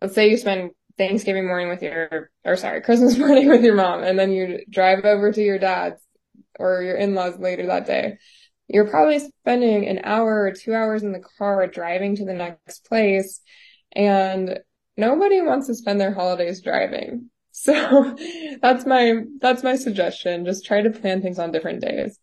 [0.00, 4.02] let's say you spend Thanksgiving morning with your or sorry, Christmas morning with your mom
[4.02, 6.02] and then you drive over to your dad's
[6.58, 8.18] or your in-laws later that day
[8.68, 12.86] you're probably spending an hour or two hours in the car driving to the next
[12.86, 13.40] place
[13.92, 14.60] and
[14.96, 17.30] nobody wants to spend their holidays driving.
[17.60, 18.16] So
[18.62, 20.44] that's my, that's my suggestion.
[20.44, 22.16] Just try to plan things on different days.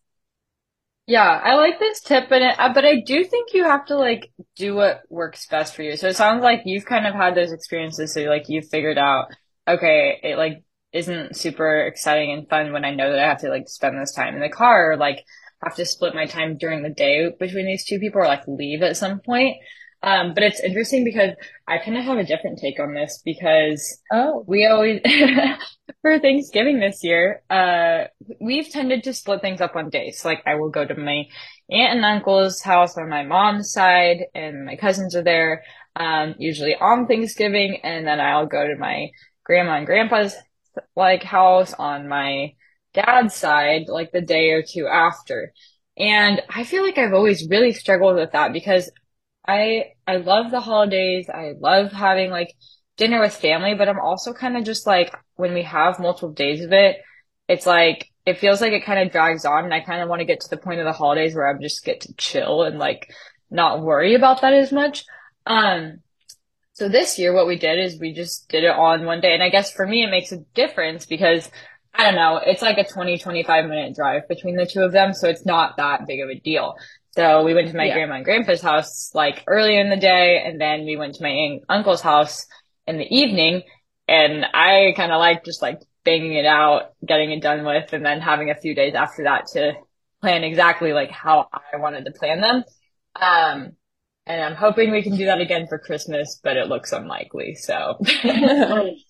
[1.06, 3.96] Yeah, I like this tip, but it, uh, but I do think you have to
[3.96, 5.96] like do what works best for you.
[5.96, 8.14] So it sounds like you've kind of had those experiences.
[8.14, 9.26] So like you've figured out,
[9.68, 13.50] okay, it like isn't super exciting and fun when I know that I have to
[13.50, 14.92] like spend this time in the car.
[14.92, 15.24] Or, like
[15.62, 18.82] have to split my time during the day between these two people or like leave
[18.82, 19.56] at some point.
[20.02, 21.30] Um, but it's interesting because
[21.66, 24.44] I kind of have a different take on this because oh.
[24.46, 25.00] we always
[26.02, 28.04] for Thanksgiving this year, uh,
[28.40, 30.20] we've tended to split things up on days.
[30.20, 31.24] So, like I will go to my
[31.70, 35.64] aunt and uncle's house on my mom's side, and my cousins are there.
[35.96, 39.10] Um, usually on Thanksgiving, and then I'll go to my
[39.44, 40.36] grandma and grandpa's
[40.94, 42.52] like house on my
[42.96, 45.52] dad's side like the day or two after.
[45.98, 48.90] And I feel like I've always really struggled with that because
[49.46, 51.28] I I love the holidays.
[51.32, 52.54] I love having like
[52.96, 56.64] dinner with family, but I'm also kind of just like when we have multiple days
[56.64, 56.96] of it,
[57.48, 60.20] it's like it feels like it kind of drags on and I kind of want
[60.20, 62.78] to get to the point of the holidays where I just get to chill and
[62.78, 63.08] like
[63.50, 65.04] not worry about that as much.
[65.46, 66.00] Um
[66.74, 69.42] so this year what we did is we just did it on one day and
[69.42, 71.50] I guess for me it makes a difference because
[71.98, 72.40] I don't know.
[72.44, 75.14] It's like a 20, 25 minute drive between the two of them.
[75.14, 76.76] So it's not that big of a deal.
[77.14, 77.94] So we went to my yeah.
[77.94, 80.42] grandma and grandpa's house like early in the day.
[80.44, 82.46] And then we went to my uncle's house
[82.86, 83.62] in the evening.
[84.06, 88.04] And I kind of like just like banging it out, getting it done with, and
[88.04, 89.72] then having a few days after that to
[90.20, 92.64] plan exactly like how I wanted to plan them.
[93.20, 93.72] Um,
[94.26, 97.54] and I'm hoping we can do that again for Christmas, but it looks unlikely.
[97.54, 97.98] So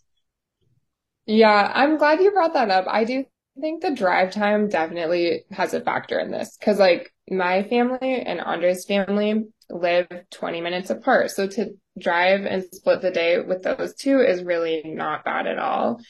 [1.26, 2.86] Yeah, I'm glad you brought that up.
[2.88, 3.24] I do
[3.60, 8.40] think the drive time definitely has a factor in this because like my family and
[8.40, 11.30] Andre's family live 20 minutes apart.
[11.30, 15.58] So to drive and split the day with those two is really not bad at
[15.58, 16.00] all.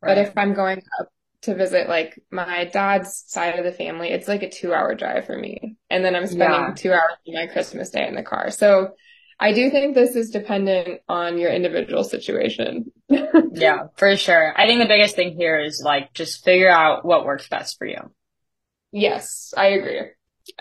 [0.00, 0.14] Right.
[0.14, 1.08] But if I'm going up
[1.42, 5.26] to visit like my dad's side of the family, it's like a two hour drive
[5.26, 5.76] for me.
[5.88, 6.74] And then I'm spending yeah.
[6.76, 8.50] two hours of my Christmas day in the car.
[8.50, 8.94] So
[9.42, 12.92] I do think this is dependent on your individual situation.
[13.08, 14.52] yeah, for sure.
[14.54, 17.86] I think the biggest thing here is like just figure out what works best for
[17.86, 18.12] you.
[18.92, 20.02] Yes, I agree.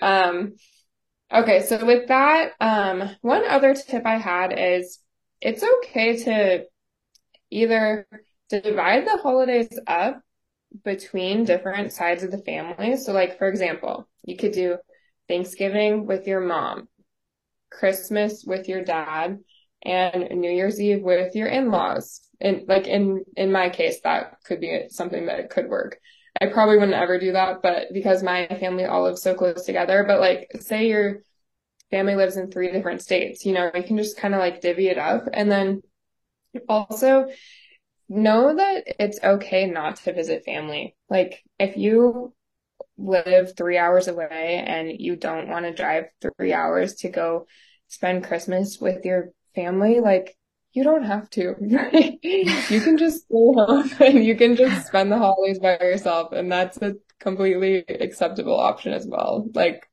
[0.01, 0.55] Um,
[1.33, 4.99] okay, so with that, um, one other tip I had is
[5.41, 6.65] it's okay to
[7.49, 8.07] either
[8.49, 10.21] divide the holidays up
[10.85, 12.95] between different sides of the family.
[12.95, 14.77] So like, for example, you could do
[15.27, 16.87] Thanksgiving with your mom,
[17.71, 19.39] Christmas with your dad
[19.83, 22.21] and New Year's Eve with your in-laws.
[22.41, 25.99] And like in, in my case, that could be something that could work.
[26.41, 30.03] I probably wouldn't ever do that, but because my family all lives so close together,
[30.07, 31.21] but like say your
[31.91, 34.87] family lives in three different states, you know, you can just kind of like divvy
[34.87, 35.27] it up.
[35.33, 35.81] And then
[36.67, 37.27] also
[38.07, 40.95] know that it's okay not to visit family.
[41.09, 42.33] Like if you
[42.99, 47.47] live three hours away and you don't want to drive three hours to go
[47.87, 50.37] spend Christmas with your family, like
[50.73, 51.55] you don't have to.
[52.21, 56.31] you can just stay home and you can just spend the holidays by yourself.
[56.31, 59.47] And that's a completely acceptable option as well.
[59.53, 59.87] Like,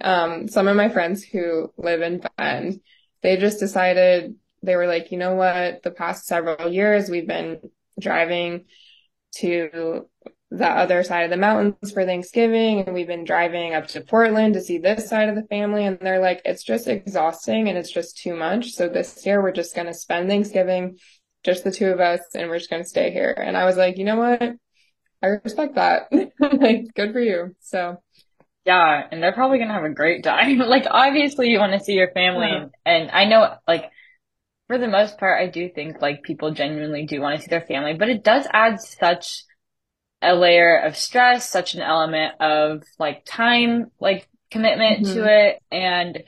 [0.00, 2.80] um, some of my friends who live in Bend,
[3.22, 5.82] they just decided they were like, you know what?
[5.82, 7.60] The past several years we've been
[7.98, 8.66] driving
[9.36, 10.06] to
[10.50, 14.54] the other side of the mountains for Thanksgiving and we've been driving up to Portland
[14.54, 17.90] to see this side of the family and they're like it's just exhausting and it's
[17.90, 18.70] just too much.
[18.70, 20.98] So this year we're just going to spend Thanksgiving
[21.44, 23.32] just the two of us and we're just going to stay here.
[23.32, 24.42] And I was like you know what?
[25.22, 26.12] I respect that.
[26.38, 27.56] Like good for you.
[27.60, 27.96] So
[28.64, 30.58] yeah and they're probably going to have a great time.
[30.58, 32.66] Like obviously you want to see your family yeah.
[32.84, 33.90] and I know like
[34.68, 37.66] for the most part I do think like people genuinely do want to see their
[37.66, 39.42] family but it does add such
[40.26, 45.14] a layer of stress, such an element of like time, like commitment mm-hmm.
[45.14, 45.62] to it.
[45.70, 46.22] And,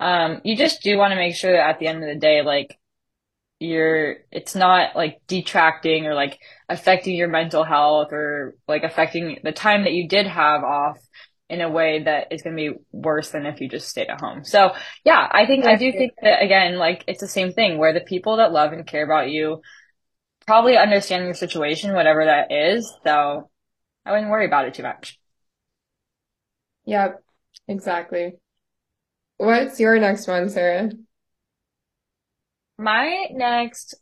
[0.00, 2.42] um, you just do want to make sure that at the end of the day,
[2.42, 2.78] like
[3.60, 9.52] you're, it's not like detracting or like affecting your mental health or like affecting the
[9.52, 10.98] time that you did have off
[11.48, 14.20] in a way that is going to be worse than if you just stayed at
[14.20, 14.44] home.
[14.44, 14.72] So
[15.04, 18.00] yeah, I think, I do think that again, like it's the same thing where the
[18.00, 19.60] people that love and care about you
[20.44, 22.92] probably understanding your situation, whatever that is.
[23.04, 23.48] So
[24.04, 25.18] I wouldn't worry about it too much.
[26.86, 27.22] Yep,
[27.68, 28.34] exactly.
[29.38, 30.90] What's your next one, Sarah?
[32.78, 33.94] My next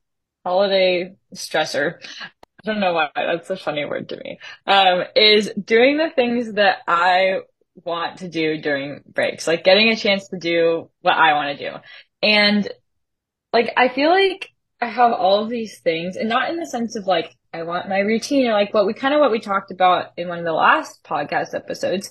[0.44, 2.30] holiday stressor, I
[2.64, 6.78] don't know why that's a funny word to me, um, is doing the things that
[6.86, 7.40] I
[7.84, 11.70] want to do during breaks, like getting a chance to do what I want to
[11.70, 11.76] do.
[12.22, 12.68] And
[13.52, 14.50] like, I feel like
[14.82, 17.88] I have all of these things and not in the sense of like, I want
[17.88, 20.44] my routine or like what we kind of what we talked about in one of
[20.44, 22.10] the last podcast episodes.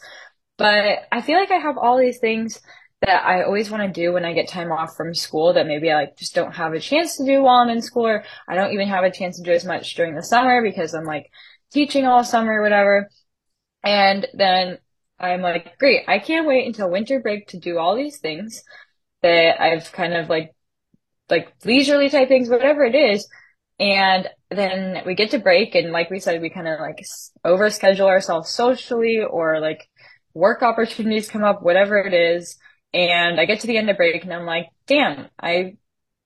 [0.57, 2.61] But I feel like I have all these things
[3.01, 5.91] that I always want to do when I get time off from school that maybe
[5.91, 8.55] I like just don't have a chance to do while I'm in school or I
[8.55, 11.29] don't even have a chance to do as much during the summer because I'm like
[11.73, 13.09] teaching all summer or whatever.
[13.83, 14.77] And then
[15.19, 18.63] I'm like, great, I can't wait until winter break to do all these things
[19.23, 20.53] that I've kind of like
[21.31, 23.27] like leisurely type things, whatever it is.
[23.79, 27.03] And then we get to break and like we said, we kind of like
[27.43, 29.89] over schedule ourselves socially or like
[30.35, 32.57] work opportunities come up, whatever it is.
[32.93, 35.77] And I get to the end of break and I'm like, damn, I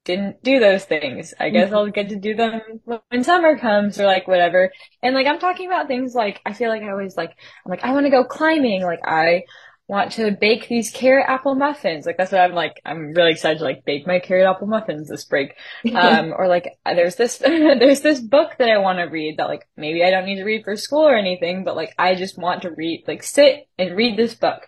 [0.06, 1.34] didn't do those things.
[1.40, 1.76] I guess mm-hmm.
[1.76, 4.72] I'll get to do them when summer comes or like whatever.
[5.02, 7.32] And like I'm talking about things like I feel like I always like
[7.66, 8.84] I'm like I want to go climbing.
[8.84, 9.44] Like I
[9.88, 12.06] want to bake these carrot apple muffins.
[12.06, 12.82] Like that's what I'm like.
[12.86, 15.56] I'm really excited to like bake my carrot apple muffins this break.
[15.96, 19.68] Um, or like there's this, there's this book that I want to read that like
[19.78, 22.64] maybe I don't need to read for school or anything, but like I just want
[22.64, 24.62] to read, like sit and read this book.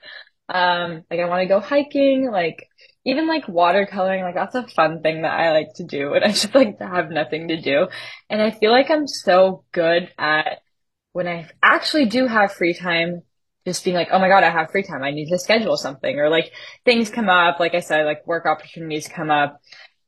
[0.49, 2.67] Um, like I want to go hiking, like
[3.03, 6.29] even like watercoloring, like that's a fun thing that I like to do and I
[6.29, 7.87] just like to have nothing to do.
[8.29, 10.61] And I feel like I'm so good at
[11.13, 13.23] when I actually do have free time
[13.67, 15.03] just being like, oh my God, I have free time.
[15.03, 16.53] I need to schedule something or like
[16.85, 17.59] things come up.
[17.59, 19.59] Like I said, like work opportunities come up.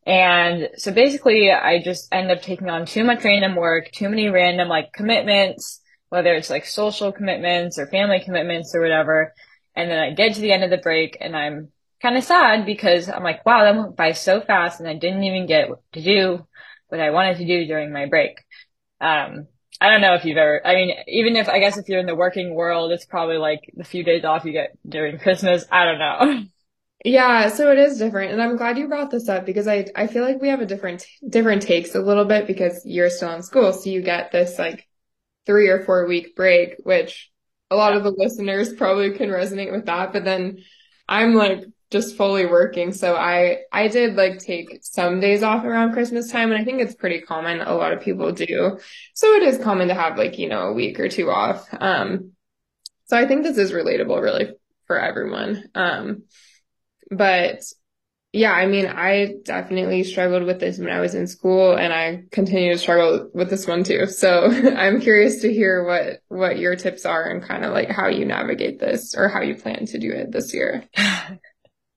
[0.06, 4.30] And so basically I just end up taking on too much random work, too many
[4.30, 9.34] random like commitments, whether it's like social commitments or family commitments or whatever.
[9.76, 12.66] And then I get to the end of the break and I'm kind of sad
[12.66, 16.02] because I'm like, wow, that went by so fast and I didn't even get to
[16.02, 16.48] do
[16.88, 18.38] what I wanted to do during my break.
[19.02, 19.48] Um,
[19.82, 22.06] I don't know if you've ever, I mean, even if, I guess if you're in
[22.06, 25.66] the working world, it's probably like the few days off you get during Christmas.
[25.72, 26.44] I don't know.
[27.06, 28.34] Yeah, so it is different.
[28.34, 30.66] And I'm glad you brought this up because I, I feel like we have a
[30.66, 33.72] different, different takes a little bit because you're still in school.
[33.72, 34.86] So you get this like
[35.46, 37.32] three or four week break, which
[37.72, 38.00] a lot yeah.
[38.00, 40.12] of the listeners probably can resonate with that.
[40.12, 40.58] But then
[41.08, 42.94] I'm like just fully working.
[42.94, 46.52] So I, I did like take some days off around Christmas time.
[46.52, 47.62] And I think it's pretty common.
[47.62, 48.80] A lot of people do.
[49.16, 51.68] So it is common to have like, you know, a week or two off.
[51.72, 52.34] Um,
[53.06, 54.52] so I think this is relatable really
[54.86, 55.64] for everyone.
[55.74, 56.24] Um,
[57.10, 57.64] but
[58.32, 62.26] yeah, I mean, I definitely struggled with this when I was in school and I
[62.32, 64.06] continue to struggle with this one too.
[64.06, 64.46] So
[64.78, 68.26] I'm curious to hear what, what your tips are and kind of like how you
[68.26, 70.88] navigate this or how you plan to do it this year.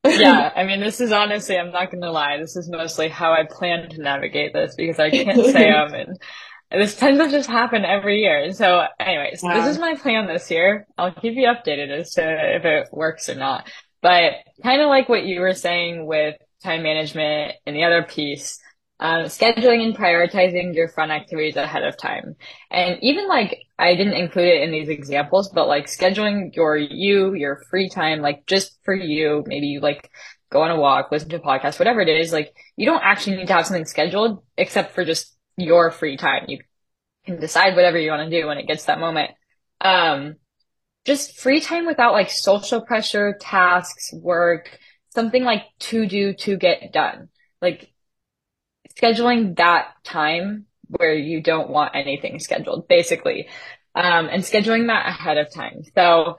[0.04, 2.38] yeah, I mean, this is honestly, I'm not going to lie.
[2.38, 6.16] This is mostly how I plan to navigate this because I can't say I'm um,
[6.72, 8.50] and this tends to just happen every year.
[8.52, 10.86] So anyways, this is my plan this year.
[10.96, 13.70] I'll keep you updated as to if it works or not.
[14.00, 14.32] But
[14.62, 18.58] kind of like what you were saying with time management and the other piece,
[19.02, 22.36] um, scheduling and prioritizing your fun activities ahead of time.
[22.70, 27.34] And even like, I didn't include it in these examples, but like scheduling your you,
[27.34, 30.08] your free time, like just for you, maybe you like
[30.52, 33.38] go on a walk, listen to a podcast, whatever it is, like you don't actually
[33.38, 36.44] need to have something scheduled except for just your free time.
[36.46, 36.60] You
[37.26, 39.32] can decide whatever you want to do when it gets that moment.
[39.80, 40.36] Um,
[41.04, 44.78] just free time without like social pressure, tasks, work,
[45.08, 47.30] something like to do to get done.
[47.60, 47.91] Like
[48.94, 53.48] scheduling that time where you don't want anything scheduled, basically.
[53.94, 55.82] Um, and scheduling that ahead of time.
[55.94, 56.36] So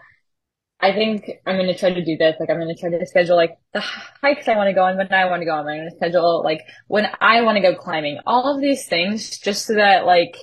[0.79, 2.35] I think I'm going to try to do this.
[2.39, 4.97] Like, I'm going to try to schedule like the hikes I want to go on
[4.97, 5.59] when I want to go on.
[5.59, 9.37] I'm going to schedule like when I want to go climbing, all of these things
[9.39, 10.35] just so that like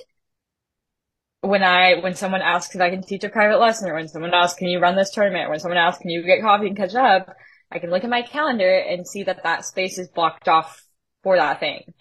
[1.41, 4.33] when I, when someone asks if I can teach a private lesson or when someone
[4.33, 5.47] asks, can you run this tournament?
[5.47, 7.35] Or when someone asks, can you get coffee and catch up?
[7.71, 10.83] I can look at my calendar and see that that space is blocked off
[11.23, 11.93] for that thing.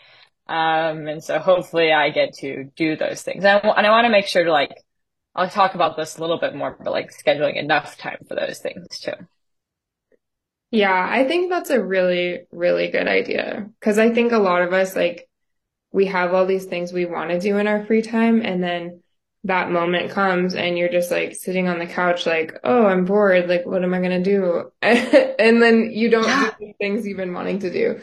[0.47, 3.45] Um, and so hopefully I get to do those things.
[3.45, 4.73] And I, and I want to make sure to like,
[5.35, 8.59] I'll talk about this a little bit more, but like scheduling enough time for those
[8.59, 9.12] things too.
[10.73, 13.71] Yeah, I think that's a really, really good idea.
[13.81, 15.29] Cause I think a lot of us, like,
[15.93, 18.43] we have all these things we want to do in our free time.
[18.43, 19.03] And then
[19.45, 23.49] that moment comes and you're just like sitting on the couch, like, oh, I'm bored.
[23.49, 24.71] Like, what am I going to do?
[24.83, 26.51] and then you don't yeah.
[26.59, 28.01] do the things you've been wanting to do.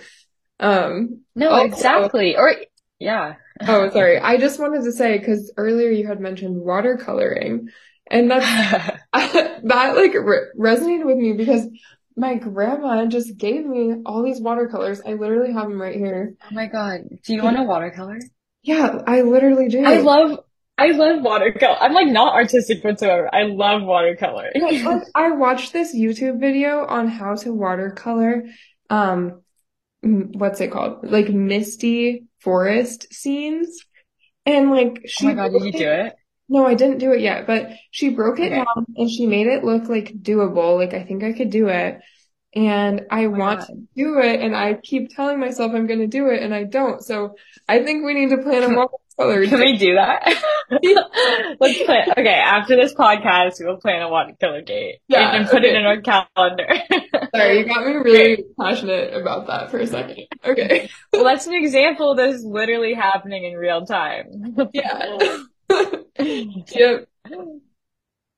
[0.59, 2.35] Um, no, also, exactly.
[2.35, 2.55] Or,
[2.99, 3.35] yeah.
[3.61, 4.19] oh, sorry.
[4.19, 7.67] I just wanted to say, cause earlier you had mentioned watercoloring
[8.09, 8.45] and that's,
[9.13, 11.67] that like re- resonated with me because
[12.15, 15.01] my grandma just gave me all these watercolors.
[15.05, 16.35] I literally have them right here.
[16.43, 17.01] Oh my God.
[17.23, 18.19] Do you want a watercolor?
[18.63, 19.85] Yeah, I literally do.
[19.85, 20.39] I love,
[20.79, 21.77] I love watercolor.
[21.79, 23.33] I'm like not artistic whatsoever.
[23.33, 24.51] I love watercolor.
[25.15, 28.45] I watched this YouTube video on how to watercolor,
[28.89, 29.43] um,
[30.01, 30.99] what's it called?
[31.03, 33.79] Like misty forest scenes.
[34.45, 36.15] And like she Oh my god, did you do it?
[36.49, 38.55] No, I didn't do it yet, but she broke it okay.
[38.55, 40.77] down and she made it look like doable.
[40.77, 41.99] Like I think I could do it.
[42.55, 43.67] And I oh want god.
[43.67, 46.63] to do it and I keep telling myself I'm going to do it and I
[46.63, 47.03] don't.
[47.03, 47.35] So
[47.67, 48.99] I think we need to plan a watercolor.
[49.17, 50.31] Can we do that?
[51.59, 52.11] Let's plan.
[52.11, 54.99] Okay, after this podcast, we'll plan a water killer date.
[55.07, 55.69] Yeah, and, put okay.
[55.69, 56.67] it in our calendar.
[57.35, 60.27] Sorry, you got me really passionate about that for a second.
[60.45, 60.89] Okay.
[61.11, 64.55] well, that's an example of this literally happening in real time.
[64.73, 65.17] yeah.
[66.19, 67.07] yep.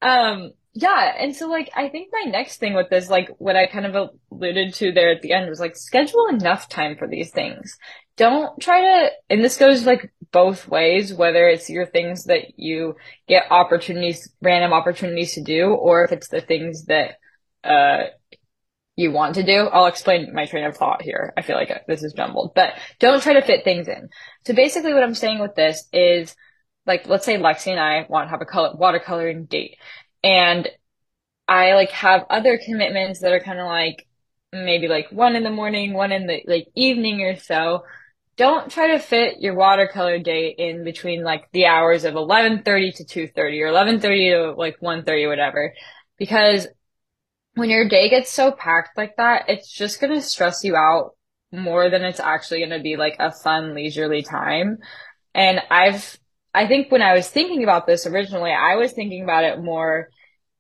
[0.01, 1.13] Um, yeah.
[1.19, 4.11] And so like, I think my next thing with this, like what I kind of
[4.31, 7.77] alluded to there at the end was like, schedule enough time for these things.
[8.15, 12.95] Don't try to, and this goes like both ways, whether it's your things that you
[13.27, 17.15] get opportunities, random opportunities to do, or if it's the things that,
[17.63, 18.03] uh,
[18.95, 19.67] you want to do.
[19.67, 21.31] I'll explain my train of thought here.
[21.37, 24.09] I feel like this is jumbled, but don't try to fit things in.
[24.45, 26.35] So basically what I'm saying with this is
[26.85, 29.77] like, let's say Lexi and I want to have a color, watercoloring date
[30.21, 30.67] and
[31.47, 34.05] I like have other commitments that are kind of like
[34.51, 37.83] maybe like one in the morning, one in the like evening or so.
[38.39, 43.03] Don't try to fit your watercolor date in between like the hours of 11:30 to
[43.03, 45.73] 2:30 or 11:30 to like 1:30 whatever
[46.17, 46.65] because
[47.55, 51.17] when your day gets so packed like that, it's just going to stress you out
[51.51, 54.77] more than it's actually going to be like a fun leisurely time.
[55.35, 56.17] And I've
[56.53, 60.07] I think when I was thinking about this originally, I was thinking about it more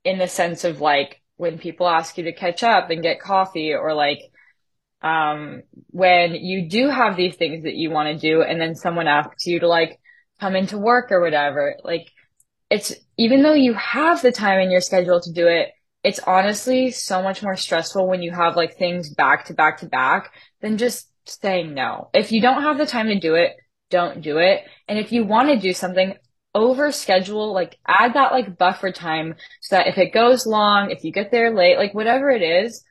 [0.03, 3.73] in the sense of like when people ask you to catch up and get coffee
[3.73, 4.19] or like
[5.01, 9.07] um when you do have these things that you want to do and then someone
[9.07, 9.99] asks you to like
[10.39, 12.07] come into work or whatever, like
[12.69, 15.69] it's even though you have the time in your schedule to do it,
[16.03, 19.85] it's honestly so much more stressful when you have like things back to back to
[19.87, 20.31] back
[20.61, 22.09] than just saying no.
[22.13, 23.55] If you don't have the time to do it,
[23.89, 24.63] don't do it.
[24.87, 26.13] And if you want to do something,
[26.55, 31.03] over schedule, like add that like buffer time so that if it goes long, if
[31.03, 32.83] you get there late, like whatever it is,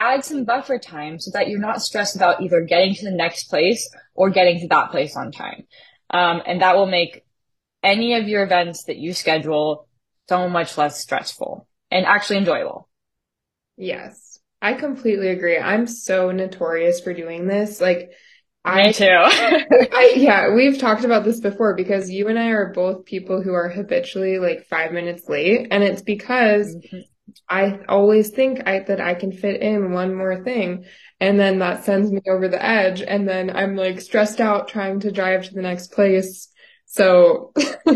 [0.00, 3.44] add some buffer time so that you're not stressed about either getting to the next
[3.44, 5.66] place or getting to that place on time.
[6.10, 7.24] Um, and that will make
[7.82, 9.88] any of your events that you schedule
[10.28, 12.88] so much less stressful and actually enjoyable.
[13.76, 15.58] Yes, I completely agree.
[15.58, 17.80] I'm so notorious for doing this.
[17.80, 18.10] Like,
[18.64, 19.06] I, Me too.
[19.08, 23.52] I, yeah, we've talked about this before because you and I are both people who
[23.52, 25.68] are habitually like five minutes late.
[25.70, 26.98] And it's because mm-hmm.
[27.48, 30.84] I always think I, that I can fit in one more thing.
[31.20, 33.02] And then that sends me over the edge.
[33.02, 36.48] And then I'm like stressed out trying to drive to the next place.
[36.86, 37.52] So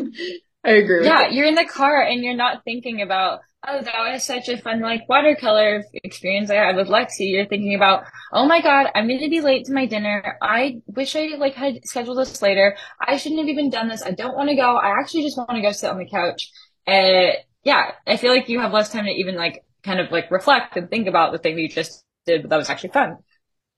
[0.65, 1.05] I agree.
[1.05, 4.59] Yeah, you're in the car and you're not thinking about, oh, that was such a
[4.59, 7.31] fun like watercolor experience I had with Lexi.
[7.31, 10.37] You're thinking about, oh my god, I'm going to be late to my dinner.
[10.41, 12.77] I wish I like had scheduled this later.
[13.01, 14.03] I shouldn't have even done this.
[14.03, 14.77] I don't want to go.
[14.77, 16.51] I actually just want to go sit on the couch.
[16.87, 17.33] And
[17.65, 20.77] yeah, I feel like you have less time to even like kind of like reflect
[20.77, 23.19] and think about the thing that you just did that was actually fun.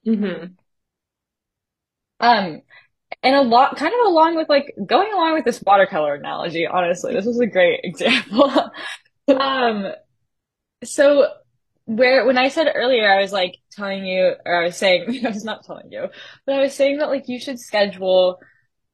[0.05, 0.55] hmm
[2.21, 2.63] Um,
[3.23, 7.15] and a lot, kind of along with like going along with this watercolor analogy, honestly,
[7.15, 8.71] this was a great example.
[9.29, 9.93] Um,
[10.85, 11.29] so
[11.87, 15.31] where when I said earlier, I was like telling you, or I was saying, I
[15.31, 16.09] was not telling you,
[16.47, 18.39] but I was saying that like you should schedule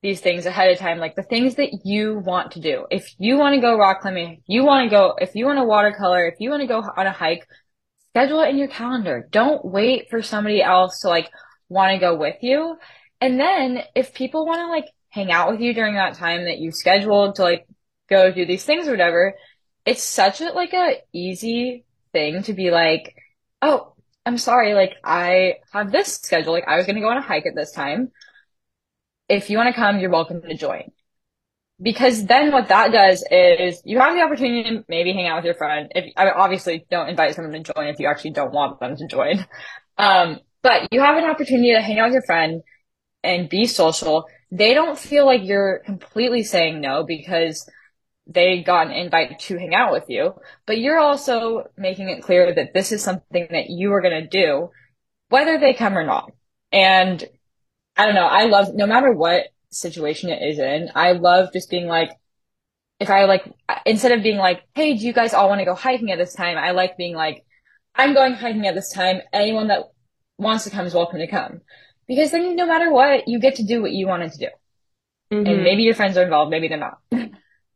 [0.02, 2.86] these things ahead of time, like the things that you want to do.
[2.90, 5.58] If you want to go rock climbing, if you want to go, if you want
[5.58, 7.46] to watercolor, if you want to go on a hike,
[8.10, 9.28] schedule it in your calendar.
[9.30, 11.30] Don't wait for somebody else to like
[11.68, 12.78] want to go with you.
[13.20, 16.58] And then if people want to like hang out with you during that time that
[16.58, 17.66] you scheduled to like
[18.08, 19.34] go do these things or whatever,
[19.84, 23.16] it's such a like a easy thing to be like,
[23.62, 23.94] oh,
[24.24, 26.52] I'm sorry, like I have this schedule.
[26.52, 28.12] Like I was gonna go on a hike at this time.
[29.28, 30.90] If you want to come, you're welcome to join.
[31.80, 35.44] Because then what that does is you have the opportunity to maybe hang out with
[35.44, 35.92] your friend.
[35.94, 38.96] If I mean, obviously don't invite someone to join if you actually don't want them
[38.96, 39.46] to join.
[40.00, 42.62] Um, but you have an opportunity to hang out with your friend
[43.24, 44.26] and be social.
[44.52, 47.68] They don't feel like you're completely saying no because
[48.28, 50.34] they got an invite to hang out with you,
[50.66, 54.28] but you're also making it clear that this is something that you are going to
[54.28, 54.70] do,
[55.30, 56.30] whether they come or not.
[56.70, 57.24] And
[57.98, 58.26] I don't know.
[58.26, 62.12] I love, no matter what situation it is in, I love just being like,
[63.00, 63.44] if I like,
[63.86, 66.34] instead of being like, hey, do you guys all want to go hiking at this
[66.34, 66.58] time?
[66.58, 67.44] I like being like,
[67.94, 69.20] I'm going hiking at this time.
[69.32, 69.84] Anyone that
[70.38, 71.62] wants to come is welcome to come.
[72.08, 74.48] Because then no matter what, you get to do what you wanted to do.
[75.44, 76.98] And hmm maybe your friends are involved, maybe they're not.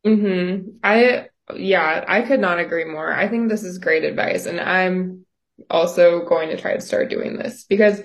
[0.04, 3.12] hmm I, yeah, I could not agree more.
[3.12, 5.26] I think this is great advice, and I'm
[5.70, 8.00] also going to try to start doing this because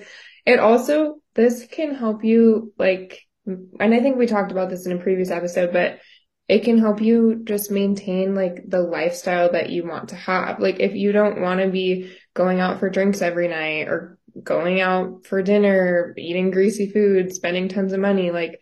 [0.46, 4.92] it also, this can help you like, and I think we talked about this in
[4.92, 6.00] a previous episode, but
[6.48, 10.58] it can help you just maintain like the lifestyle that you want to have.
[10.58, 14.80] Like if you don't want to be going out for drinks every night or going
[14.80, 18.58] out for dinner, eating greasy food, spending tons of money, like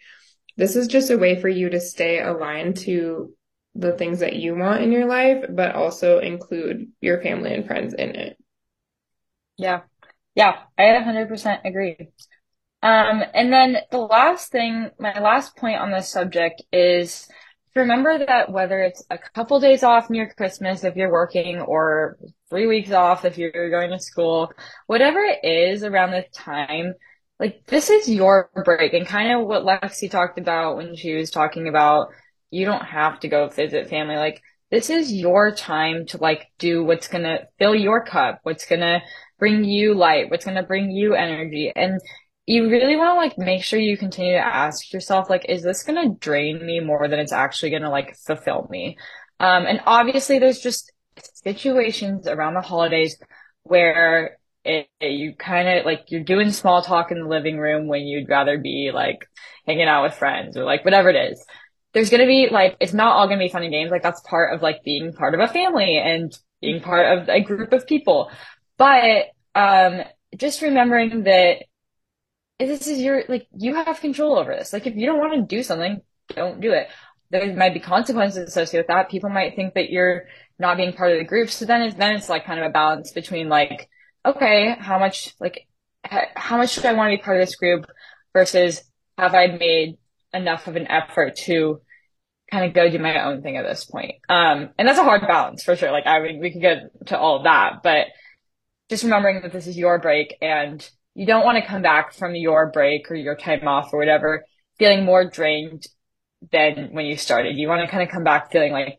[0.58, 3.32] this is just a way for you to stay aligned to
[3.74, 7.94] the things that you want in your life, but also include your family and friends
[7.94, 8.36] in it.
[9.56, 9.80] Yeah.
[10.34, 10.58] Yeah.
[10.76, 12.10] I 100% agree.
[12.82, 17.26] Um, and then the last thing, my last point on this subject is
[17.74, 22.18] to remember that whether it's a couple days off near Christmas if you're working or
[22.48, 24.52] three weeks off if you're going to school,
[24.86, 26.94] whatever it is around this time,
[27.38, 31.30] like this is your break and kind of what Lexi talked about when she was
[31.30, 32.08] talking about
[32.50, 34.16] you don't have to go visit family.
[34.16, 39.00] Like this is your time to like do what's gonna fill your cup, what's gonna
[39.38, 41.72] bring you light, what's gonna bring you energy.
[41.74, 42.00] And
[42.46, 45.82] you really want to like make sure you continue to ask yourself, like, is this
[45.82, 48.96] going to drain me more than it's actually going to like fulfill me?
[49.40, 50.92] Um, and obviously there's just
[51.44, 53.16] situations around the holidays
[53.64, 57.88] where it, it- you kind of like you're doing small talk in the living room
[57.88, 59.28] when you'd rather be like
[59.66, 61.44] hanging out with friends or like whatever it is.
[61.94, 63.90] There's going to be like, it's not all going to be fun and games.
[63.90, 67.40] Like that's part of like being part of a family and being part of a
[67.40, 68.30] group of people.
[68.76, 70.02] But, um,
[70.36, 71.64] just remembering that
[72.58, 74.72] this is your like you have control over this.
[74.72, 76.88] Like if you don't want to do something, don't do it.
[77.30, 79.10] There might be consequences associated with that.
[79.10, 80.26] People might think that you're
[80.58, 81.50] not being part of the group.
[81.50, 83.88] So then it's then it's like kind of a balance between like,
[84.24, 85.66] okay, how much like
[86.04, 87.86] how much do I want to be part of this group
[88.32, 88.82] versus
[89.18, 89.98] have I made
[90.32, 91.80] enough of an effort to
[92.50, 94.16] kind of go do my own thing at this point.
[94.28, 95.90] Um, and that's a hard balance for sure.
[95.90, 98.06] Like I mean, we could get to all of that, but
[98.88, 102.34] just remembering that this is your break and you don't want to come back from
[102.34, 104.44] your break or your time off or whatever
[104.78, 105.86] feeling more drained
[106.52, 107.56] than when you started.
[107.56, 108.98] You want to kind of come back feeling like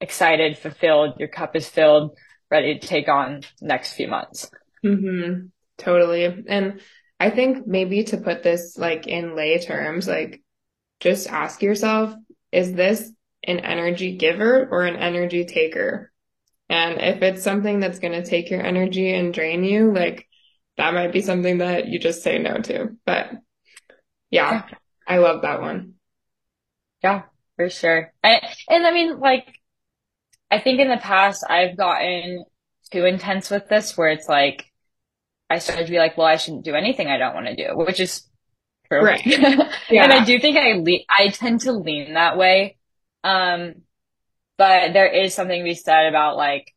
[0.00, 2.16] excited, fulfilled, your cup is filled,
[2.50, 4.50] ready to take on next few months.
[4.82, 5.48] Mm-hmm.
[5.76, 6.44] Totally.
[6.48, 6.80] And
[7.20, 10.42] I think maybe to put this like in lay terms, like
[11.00, 12.14] just ask yourself,
[12.50, 13.12] is this
[13.44, 16.10] an energy giver or an energy taker?
[16.70, 20.25] And if it's something that's going to take your energy and drain you, like
[20.76, 22.96] that might be something that you just say no to.
[23.04, 23.30] But
[24.30, 24.78] yeah, Yeah.
[25.06, 25.94] I love that one.
[27.02, 27.22] Yeah,
[27.56, 28.12] for sure.
[28.22, 29.60] I, and I mean, like,
[30.50, 32.44] I think in the past I've gotten
[32.92, 34.70] too intense with this where it's like,
[35.50, 37.76] I started to be like, well, I shouldn't do anything I don't want to do,
[37.76, 38.28] which is
[38.88, 39.04] true.
[39.04, 39.24] Right.
[39.90, 42.78] And I do think I le I tend to lean that way.
[43.24, 43.82] Um,
[44.58, 46.74] but there is something to be said about like,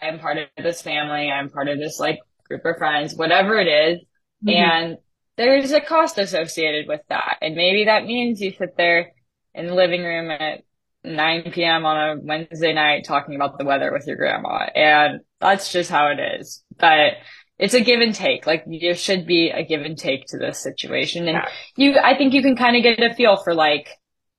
[0.00, 3.68] I'm part of this family, I'm part of this like group of friends, whatever it
[3.68, 4.00] is.
[4.42, 4.96] hmm And
[5.36, 7.38] there's a cost associated with that.
[7.40, 9.12] And maybe that means you sit there
[9.54, 10.62] in the living room at
[11.04, 11.86] 9 p.m.
[11.86, 14.66] on a Wednesday night talking about the weather with your grandma.
[14.74, 16.64] And that's just how it is.
[16.76, 17.14] But
[17.58, 18.46] it's a give and take.
[18.46, 21.28] Like there should be a give and take to this situation.
[21.28, 21.48] And yeah.
[21.76, 23.88] you, I think you can kind of get a feel for like,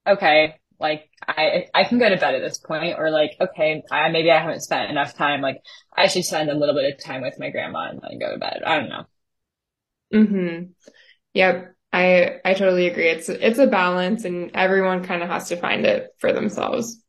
[0.07, 4.09] okay, like I, I can go to bed at this point or like, okay, I,
[4.09, 5.41] maybe I haven't spent enough time.
[5.41, 5.61] Like
[5.95, 8.39] I should spend a little bit of time with my grandma and then go to
[8.39, 8.61] bed.
[8.65, 9.03] I don't know.
[10.13, 10.63] Mm-hmm.
[11.33, 11.75] Yep.
[11.91, 13.09] I, I totally agree.
[13.09, 17.03] It's, it's a balance and everyone kind of has to find it for themselves.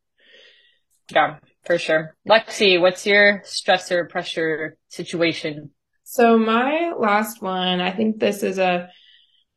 [1.12, 2.16] Yeah, for sure.
[2.28, 5.70] Lexi, what's your stressor pressure situation?
[6.04, 8.88] So my last one, I think this is a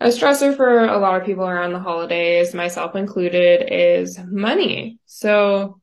[0.04, 4.99] a stressor for a lot of people around the holidays, myself included, is money.
[5.06, 5.80] So,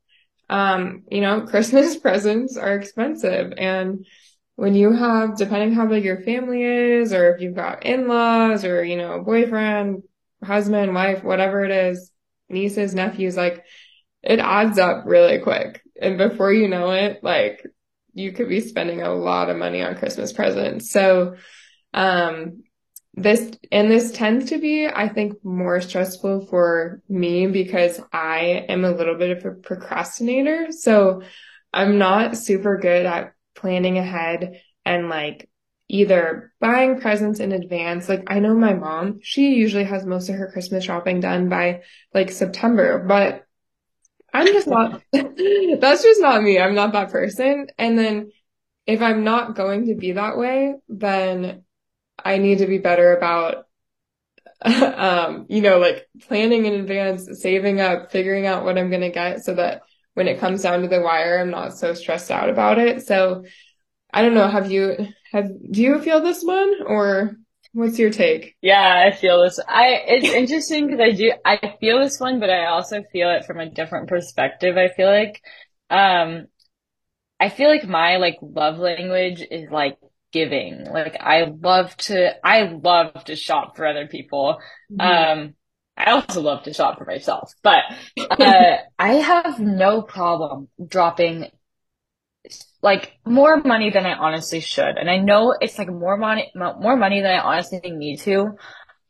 [0.51, 3.55] um, you know, Christmas presents are expensive.
[3.57, 4.05] And
[4.57, 8.85] when you have, depending how big your family is, or if you've got in-laws or,
[8.85, 10.03] you know, boyfriend,
[10.45, 12.13] husband, wife, whatever it is,
[12.51, 13.65] nieces, nephews, like
[14.23, 15.83] it adds up really quick.
[15.99, 17.65] And before you know it, like
[18.13, 20.91] you could be spending a lot of money on Christmas presents.
[20.91, 21.37] So,
[21.95, 22.65] um,
[23.15, 28.85] this and this tends to be i think more stressful for me because i am
[28.85, 30.69] a little bit of a procrastinator.
[30.71, 31.23] So
[31.73, 35.49] i'm not super good at planning ahead and like
[35.89, 38.09] either buying presents in advance.
[38.09, 41.83] Like i know my mom she usually has most of her christmas shopping done by
[42.15, 43.45] like september but
[44.33, 46.61] i'm just not that's just not me.
[46.61, 47.67] I'm not that person.
[47.77, 48.31] And then
[48.87, 51.65] if i'm not going to be that way then
[52.25, 53.67] I need to be better about,
[54.63, 59.11] um, you know, like planning in advance, saving up, figuring out what I'm going to
[59.11, 59.83] get so that
[60.15, 63.07] when it comes down to the wire, I'm not so stressed out about it.
[63.07, 63.45] So
[64.13, 64.49] I don't know.
[64.49, 64.97] Have you,
[65.33, 67.37] have, do you feel this one or
[67.73, 68.57] what's your take?
[68.61, 69.61] Yeah, I feel this.
[69.67, 73.45] I, it's interesting because I do, I feel this one, but I also feel it
[73.45, 74.77] from a different perspective.
[74.77, 75.43] I feel like,
[75.89, 76.47] um,
[77.41, 79.99] I feel like my like love language is like
[80.33, 80.85] giving.
[80.85, 84.59] Like I love to, I love to shop for other people.
[84.93, 85.01] Mm-hmm.
[85.41, 85.55] Um,
[85.97, 87.83] I also love to shop for myself, but,
[88.31, 91.49] uh, I have no problem dropping
[92.83, 94.97] like more money than I honestly should.
[94.97, 98.57] And I know it's like more money, more money than I honestly need to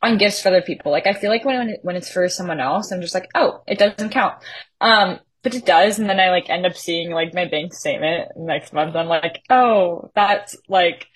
[0.03, 0.91] on gifts for other people.
[0.91, 3.79] Like I feel like when, when it's for someone else, I'm just like, oh, it
[3.79, 4.43] doesn't count.
[4.81, 5.99] Um, but it does.
[5.99, 8.97] And then I like end up seeing like my bank statement next month.
[8.97, 11.07] I'm like, oh, that's like,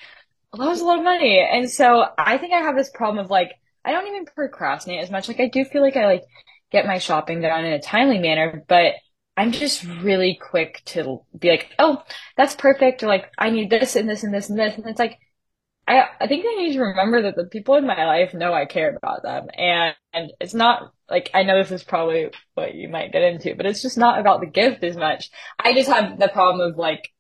[0.53, 1.41] that was a lot of money.
[1.41, 3.53] And so I think I have this problem of like,
[3.85, 5.29] I don't even procrastinate as much.
[5.29, 6.25] Like I do feel like I like
[6.70, 8.95] get my shopping done in a timely manner, but
[9.37, 12.03] I'm just really quick to be like, oh,
[12.37, 13.03] that's perfect.
[13.03, 14.77] Or like, I need this and this and this and this.
[14.77, 15.18] And it's like,
[15.87, 18.64] I, I think I need to remember that the people in my life know I
[18.64, 19.49] care about them.
[19.57, 23.55] And, and it's not like, I know this is probably what you might get into,
[23.55, 25.30] but it's just not about the gift as much.
[25.59, 27.11] I just have the problem of like,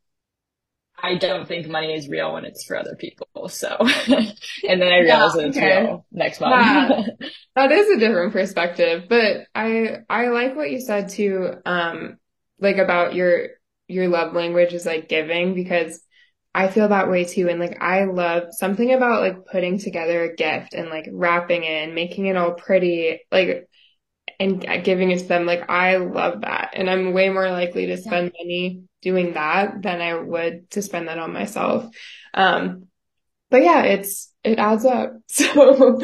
[0.96, 3.48] I don't think money is real when it's for other people.
[3.48, 5.82] So, and then I realize yeah, that it's okay.
[5.82, 6.54] real next month.
[6.64, 12.16] Yeah, that is a different perspective, but I, I like what you said too, um,
[12.58, 13.48] like about your,
[13.88, 16.00] your love language is like giving because
[16.54, 17.48] I feel that way too.
[17.48, 21.84] And like, I love something about like putting together a gift and like wrapping it
[21.84, 23.68] and making it all pretty, like,
[24.38, 25.46] and giving it to them.
[25.46, 26.70] Like, I love that.
[26.74, 28.44] And I'm way more likely to spend yeah.
[28.44, 31.92] money doing that than I would to spend that on myself.
[32.32, 32.86] Um,
[33.50, 35.12] but yeah, it's, it adds up.
[35.28, 36.00] So,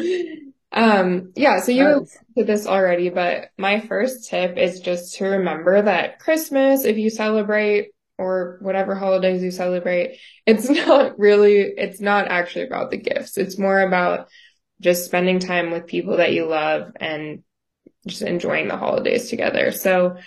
[0.73, 5.25] um, yeah, so you alluded to this already, but my first tip is just to
[5.25, 7.91] remember that Christmas, if you celebrate
[8.21, 13.37] or whatever holidays you celebrate, it's not really, it's not actually about the gifts.
[13.37, 14.29] It's more about
[14.79, 17.43] just spending time with people that you love and
[18.07, 19.71] just enjoying the holidays together.
[19.71, 20.17] So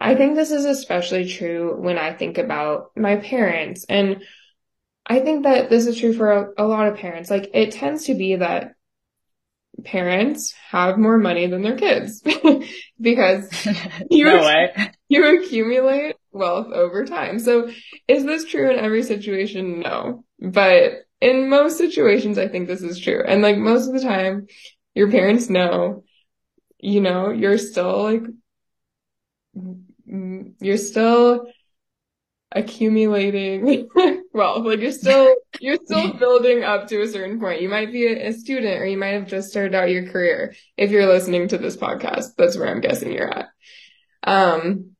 [0.00, 3.84] I think this is especially true when I think about my parents.
[3.88, 4.22] And
[5.06, 7.30] I think that this is true for a, a lot of parents.
[7.30, 8.74] Like it tends to be that
[9.84, 12.22] parents have more money than their kids
[13.00, 13.66] because
[14.10, 14.42] you, no
[15.14, 17.38] you accumulate wealth over time.
[17.38, 17.70] So
[18.08, 19.80] is this true in every situation?
[19.80, 20.24] No.
[20.40, 23.22] But in most situations, I think this is true.
[23.26, 24.48] And like most of the time,
[24.94, 26.04] your parents know,
[26.80, 28.22] you know, you're still like,
[30.60, 31.46] you're still
[32.50, 33.88] accumulating
[34.34, 34.66] wealth.
[34.66, 37.62] Like you're still, you're still building up to a certain point.
[37.62, 40.54] You might be a, a student or you might have just started out your career.
[40.76, 43.48] If you're listening to this podcast, that's where I'm guessing you're at.
[44.24, 44.93] Um,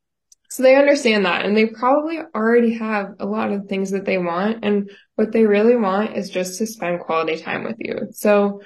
[0.54, 4.18] so they understand that and they probably already have a lot of things that they
[4.18, 4.64] want.
[4.64, 8.10] And what they really want is just to spend quality time with you.
[8.12, 8.62] So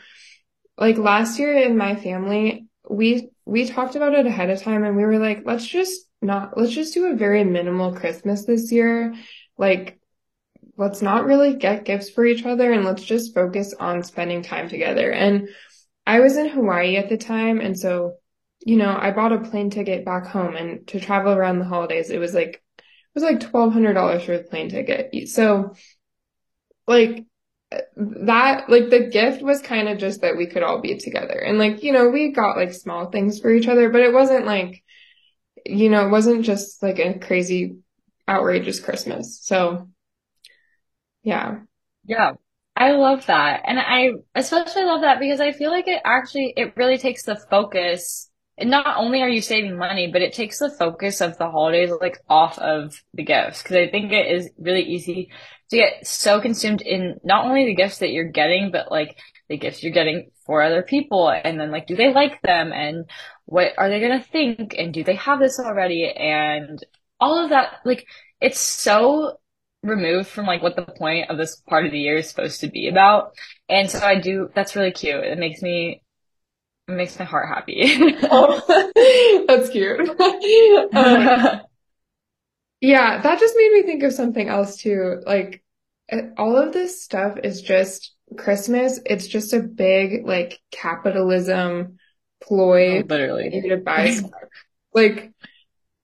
[0.77, 4.99] like last year in my family, we, we talked about it ahead of time and
[4.99, 9.15] we were like, let's just not, let's just do a very minimal Christmas this year.
[9.57, 9.99] Like,
[10.77, 14.69] let's not really get gifts for each other and let's just focus on spending time
[14.69, 15.11] together.
[15.11, 15.49] And
[16.07, 17.63] I was in Hawaii at the time.
[17.63, 18.17] And so,
[18.61, 22.11] you know, I bought a plane ticket back home and to travel around the holidays,
[22.11, 25.29] it was like, it was like $1,200 for the plane ticket.
[25.29, 25.75] So
[26.87, 27.25] like
[27.97, 31.39] that, like the gift was kind of just that we could all be together.
[31.39, 34.47] And like, you know, we got like small things for each other, but it wasn't
[34.47, 34.83] like,
[35.65, 37.79] you know, it wasn't just like a crazy,
[38.29, 39.41] outrageous Christmas.
[39.43, 39.89] So
[41.23, 41.61] yeah.
[42.05, 42.33] Yeah.
[42.75, 43.63] I love that.
[43.65, 47.37] And I especially love that because I feel like it actually, it really takes the
[47.37, 48.28] focus.
[48.59, 51.93] And not only are you saving money, but it takes the focus of the holidays
[52.01, 53.63] like off of the gifts.
[53.63, 55.31] Cause I think it is really easy
[55.71, 59.17] to get so consumed in not only the gifts that you're getting, but like
[59.49, 61.31] the gifts you're getting for other people.
[61.31, 62.73] And then like, do they like them?
[62.73, 63.09] And
[63.45, 64.75] what are they going to think?
[64.77, 66.11] And do they have this already?
[66.11, 66.83] And
[67.21, 68.07] all of that, like,
[68.41, 69.39] it's so
[69.83, 72.69] removed from like what the point of this part of the year is supposed to
[72.69, 73.33] be about.
[73.69, 75.23] And so I do, that's really cute.
[75.23, 76.03] It makes me,
[76.89, 77.83] makes my heart happy.
[78.31, 80.01] oh, that's cute.
[80.95, 81.61] um,
[82.81, 85.21] yeah, that just made me think of something else too.
[85.27, 85.63] Like
[86.37, 89.01] all of this stuff is just Christmas.
[89.05, 91.99] It's just a big like capitalism
[92.41, 93.01] ploy.
[93.01, 93.63] Oh, literally.
[93.69, 94.31] To buy stuff.
[94.95, 95.33] Like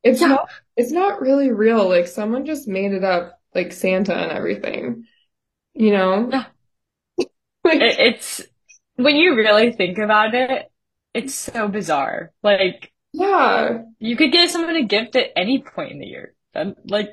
[0.02, 0.28] it's yeah.
[0.28, 1.88] not it's not really real.
[1.88, 5.04] Like someone just made it up like Santa and everything.
[5.74, 6.28] You know?
[6.30, 6.44] Yeah.
[7.64, 8.42] like, it, it's
[8.96, 10.70] when you really think about it,
[11.14, 12.32] it's so bizarre.
[12.42, 13.82] Like yeah.
[14.00, 16.34] You could give someone a gift at any point in the year.
[16.52, 17.10] That, like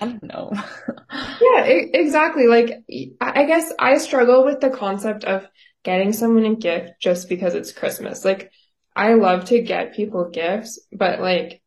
[0.00, 0.52] I don't know.
[1.40, 2.48] yeah, exactly.
[2.48, 2.82] Like
[3.20, 5.46] I guess I struggle with the concept of
[5.84, 8.24] getting someone a gift just because it's Christmas.
[8.24, 8.50] Like
[8.96, 11.62] I love to get people gifts, but like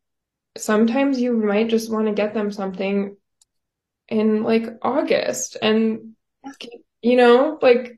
[0.56, 3.16] sometimes you might just want to get them something
[4.08, 6.14] in like August and
[7.00, 7.97] you know, like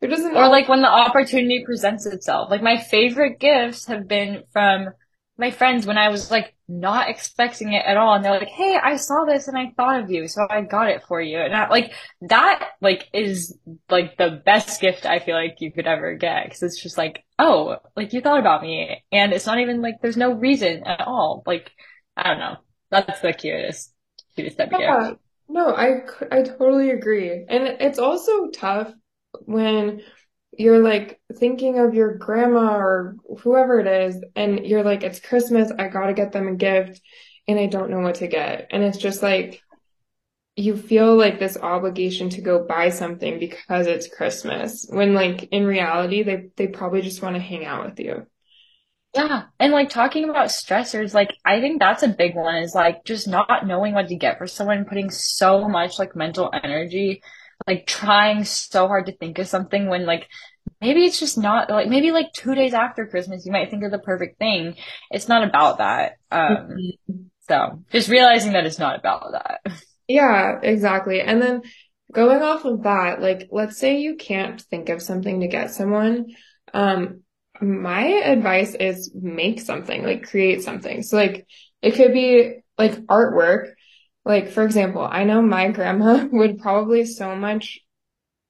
[0.00, 2.50] there doesn't or like when the opportunity presents itself.
[2.50, 4.88] Like my favorite gifts have been from
[5.36, 8.14] my friends when I was like not expecting it at all.
[8.14, 10.26] And they're like, Hey, I saw this and I thought of you.
[10.28, 11.38] So I got it for you.
[11.38, 11.92] And I, like
[12.22, 13.58] that, like is
[13.90, 16.48] like the best gift I feel like you could ever get.
[16.48, 19.02] Cause it's just like, Oh, like you thought about me.
[19.12, 21.42] And it's not even like, there's no reason at all.
[21.46, 21.70] Like,
[22.16, 22.56] I don't know.
[22.90, 23.92] That's the cutest,
[24.36, 25.08] cutest type yeah.
[25.10, 25.20] gift.
[25.48, 27.44] No, I, I totally agree.
[27.48, 28.92] And it's also tough
[29.40, 30.02] when
[30.56, 35.70] you're like thinking of your grandma or whoever it is, and you're like, it's Christmas,
[35.76, 37.00] I gotta get them a gift,
[37.46, 38.68] and I don't know what to get.
[38.70, 39.62] And it's just like,
[40.56, 45.64] you feel like this obligation to go buy something because it's Christmas, when like in
[45.66, 48.26] reality, they, they probably just want to hang out with you.
[49.14, 49.44] Yeah.
[49.58, 53.26] And like talking about stressors, like I think that's a big one is like just
[53.26, 57.22] not knowing what to get for someone, putting so much like mental energy,
[57.66, 60.28] like trying so hard to think of something when like
[60.80, 63.90] maybe it's just not like maybe like two days after Christmas you might think of
[63.90, 64.76] the perfect thing.
[65.10, 66.16] It's not about that.
[66.30, 67.16] Um mm-hmm.
[67.40, 69.60] so just realizing that it's not about that.
[70.08, 71.20] Yeah, exactly.
[71.20, 71.62] And then
[72.12, 76.34] going off of that, like let's say you can't think of something to get someone.
[76.74, 77.22] Um
[77.60, 81.02] my advice is make something, like create something.
[81.02, 81.46] So like
[81.82, 83.72] it could be like artwork.
[84.24, 87.80] Like for example, I know my grandma would probably so much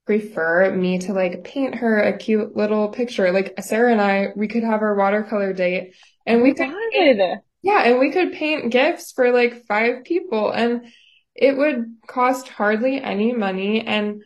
[0.06, 3.32] prefer me to like paint her a cute little picture.
[3.32, 5.94] Like Sarah and I, we could have our watercolor date
[6.26, 10.86] and we could, paint, yeah, and we could paint gifts for like five people and
[11.34, 14.22] it would cost hardly any money and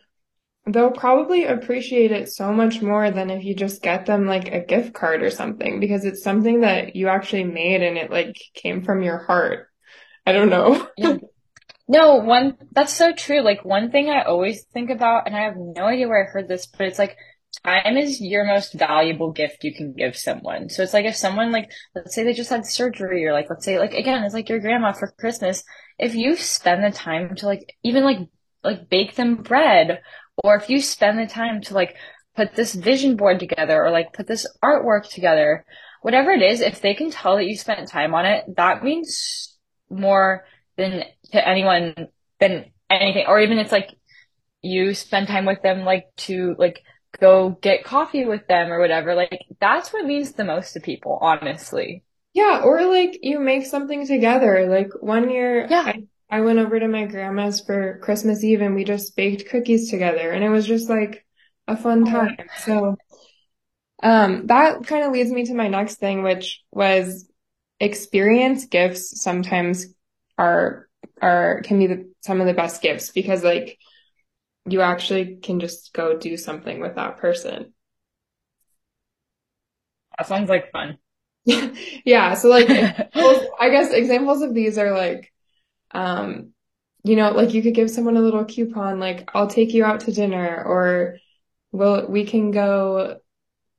[0.67, 4.61] they'll probably appreciate it so much more than if you just get them like a
[4.61, 8.83] gift card or something because it's something that you actually made and it like came
[8.83, 9.67] from your heart.
[10.25, 10.87] I don't know.
[10.97, 11.17] yeah.
[11.87, 13.41] No, one, that's so true.
[13.41, 16.47] Like one thing I always think about, and I have no idea where I heard
[16.47, 17.15] this, but it's like
[17.63, 20.69] time is your most valuable gift you can give someone.
[20.69, 23.65] So it's like if someone like, let's say they just had surgery or like, let's
[23.65, 25.63] say like, again, it's like your grandma for Christmas.
[25.99, 28.19] If you spend the time to like, even like,
[28.63, 30.01] like bake them bread
[30.43, 31.95] or if you spend the time to like
[32.35, 35.65] put this vision board together or like put this artwork together,
[36.01, 39.55] whatever it is, if they can tell that you spent time on it, that means
[39.89, 40.45] more
[40.77, 42.07] than to anyone
[42.39, 43.25] than anything.
[43.27, 43.89] Or even it's like
[44.61, 46.81] you spend time with them like to like
[47.19, 49.15] go get coffee with them or whatever.
[49.15, 52.03] Like that's what means the most to people, honestly.
[52.33, 54.67] Yeah, or like you make something together.
[54.69, 55.83] Like one year yeah.
[55.85, 59.89] I I went over to my grandma's for Christmas Eve and we just baked cookies
[59.89, 61.25] together and it was just like
[61.67, 62.37] a fun time.
[62.57, 62.97] So,
[64.03, 67.29] um, that kind of leads me to my next thing, which was
[67.79, 69.87] experience gifts sometimes
[70.37, 70.87] are,
[71.21, 73.77] are, can be the, some of the best gifts because like
[74.67, 77.73] you actually can just go do something with that person.
[80.17, 80.97] That sounds like fun.
[82.05, 85.31] Yeah, so like I guess examples of these are like
[85.91, 86.51] um
[87.03, 90.01] you know, like you could give someone a little coupon like I'll take you out
[90.01, 91.17] to dinner or
[91.71, 93.19] well we can go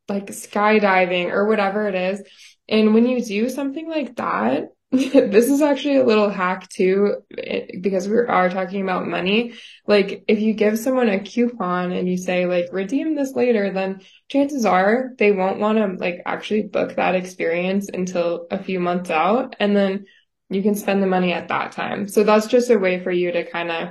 [0.09, 2.23] like skydiving or whatever it is.
[2.69, 7.67] And when you do something like that, this is actually a little hack too, eh,
[7.81, 9.55] because we are talking about money.
[9.87, 14.01] Like if you give someone a coupon and you say like redeem this later, then
[14.29, 19.11] chances are they won't want to like actually book that experience until a few months
[19.11, 19.57] out.
[19.59, 20.07] And then
[20.51, 22.07] you can spend the money at that time.
[22.07, 23.89] So that's just a way for you to kind of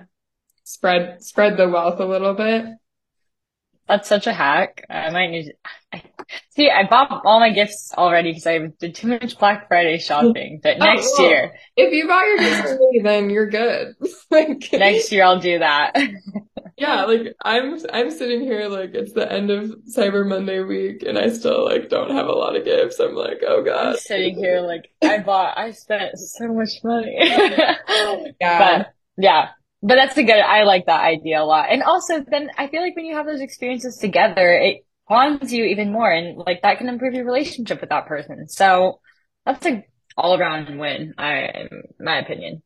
[0.64, 2.66] spread, spread the wealth a little bit.
[3.88, 4.86] That's such a hack.
[4.90, 5.54] I might need.
[5.92, 6.04] I,
[6.52, 10.60] see, I bought all my gifts already because I did too much Black Friday shopping.
[10.62, 13.96] But Oh, next well, year, if you buy your gifts early, then you're good.
[14.32, 15.96] Like, next year I'll do that.
[16.78, 21.18] yeah, like I'm I'm sitting here like it's the end of Cyber Monday week and
[21.18, 23.00] I still like don't have a lot of gifts.
[23.00, 23.94] I'm like, oh god.
[23.94, 25.58] I'm sitting here like I bought.
[25.58, 27.18] I spent so much money.
[27.20, 27.78] Yeah.
[28.40, 29.50] But yeah,
[29.82, 30.40] but that's a good.
[30.40, 31.68] I like that idea a lot.
[31.70, 35.66] And also, then I feel like when you have those experiences together, it bonds you
[35.66, 38.48] even more, and like that can improve your relationship with that person.
[38.48, 39.00] So
[39.46, 39.86] that's a
[40.18, 41.14] all around win.
[41.18, 42.64] I, in my opinion.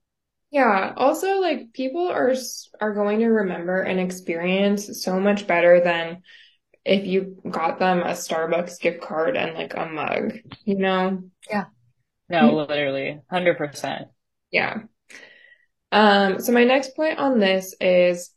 [0.51, 0.93] Yeah.
[0.97, 2.33] Also, like people are
[2.81, 6.21] are going to remember an experience so much better than
[6.85, 11.23] if you got them a Starbucks gift card and like a mug, you know?
[11.49, 11.65] Yeah.
[12.29, 14.07] No, literally, hundred percent.
[14.51, 14.81] Yeah.
[15.91, 18.31] Um, so my next point on this is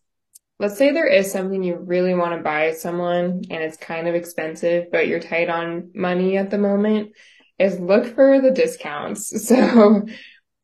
[0.63, 4.15] let's say there is something you really want to buy someone and it's kind of
[4.15, 7.11] expensive, but you're tight on money at the moment,
[7.59, 9.33] is look for the discounts.
[9.49, 10.07] So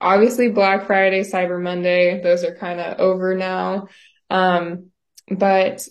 [0.00, 3.88] obviously Black Friday, Cyber Monday, those are kind of over now.
[4.30, 4.92] Um,
[5.28, 5.88] but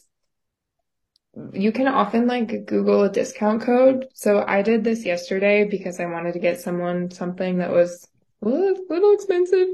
[1.51, 4.05] you can often like Google a discount code.
[4.14, 8.08] So I did this yesterday because I wanted to get someone something that was
[8.41, 9.68] a little, expensive.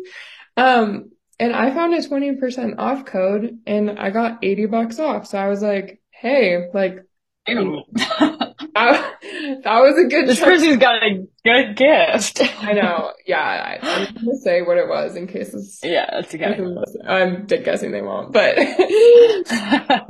[0.58, 1.12] Um,
[1.44, 5.28] and I found a 20% off code and I got 80 bucks off.
[5.28, 7.00] So I was like, hey, like,
[7.46, 7.82] Ew.
[7.94, 12.42] that, that was a good This person's got a good gift.
[12.64, 13.12] I know.
[13.28, 13.42] Yeah.
[13.42, 16.58] I, I'm gonna say what it was in case it's, Yeah, that's okay.
[17.06, 20.06] I'm guessing they won't, but that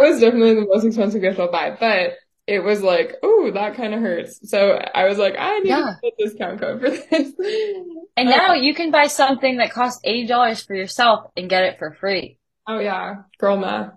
[0.00, 1.76] was definitely the most expensive gift I'll buy.
[1.78, 2.12] But
[2.50, 4.50] it was like, oh, that kind of hurts.
[4.50, 5.94] So I was like, I need Yeah.
[6.04, 7.32] a discount code for this.
[8.16, 11.92] And now you can buy something that costs $80 for yourself and get it for
[11.94, 12.38] free.
[12.66, 13.92] Oh yeah, girl math.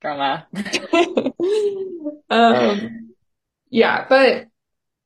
[0.00, 0.42] Grandma.
[2.30, 3.14] Um,
[3.70, 4.46] yeah, but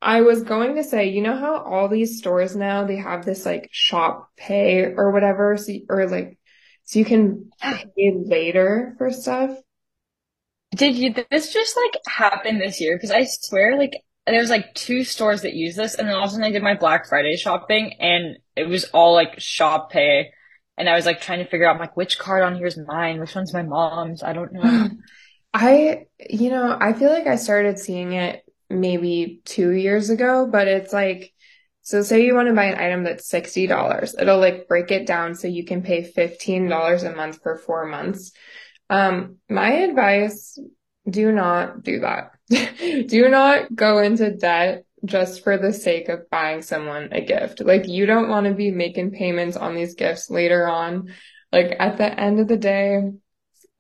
[0.02, 3.44] I was going to say, you know how all these stores now they have this
[3.46, 6.38] like shop pay or whatever, so you- or like
[6.84, 9.59] so you can pay later for stuff.
[10.75, 12.97] Did you, this just like happened this year?
[12.97, 13.93] Because I swear, like,
[14.27, 16.62] there's like two stores that use this, and then all of a sudden I did
[16.62, 20.31] my Black Friday shopping, and it was all like shop pay.
[20.77, 23.20] And I was like trying to figure out, like, which card on here is mine?
[23.20, 24.22] Which one's my mom's?
[24.22, 24.91] I don't know.
[25.55, 30.66] I, you know, I feel like I started seeing it maybe two years ago, but
[30.66, 31.33] it's like,
[31.83, 34.20] so say you want to buy an item that's $60.
[34.20, 38.33] It'll like break it down so you can pay $15 a month for four months.
[38.91, 40.59] Um, my advice,
[41.09, 42.30] do not do that.
[43.09, 47.61] Do not go into debt just for the sake of buying someone a gift.
[47.61, 51.12] Like you don't want to be making payments on these gifts later on.
[51.53, 53.03] Like at the end of the day,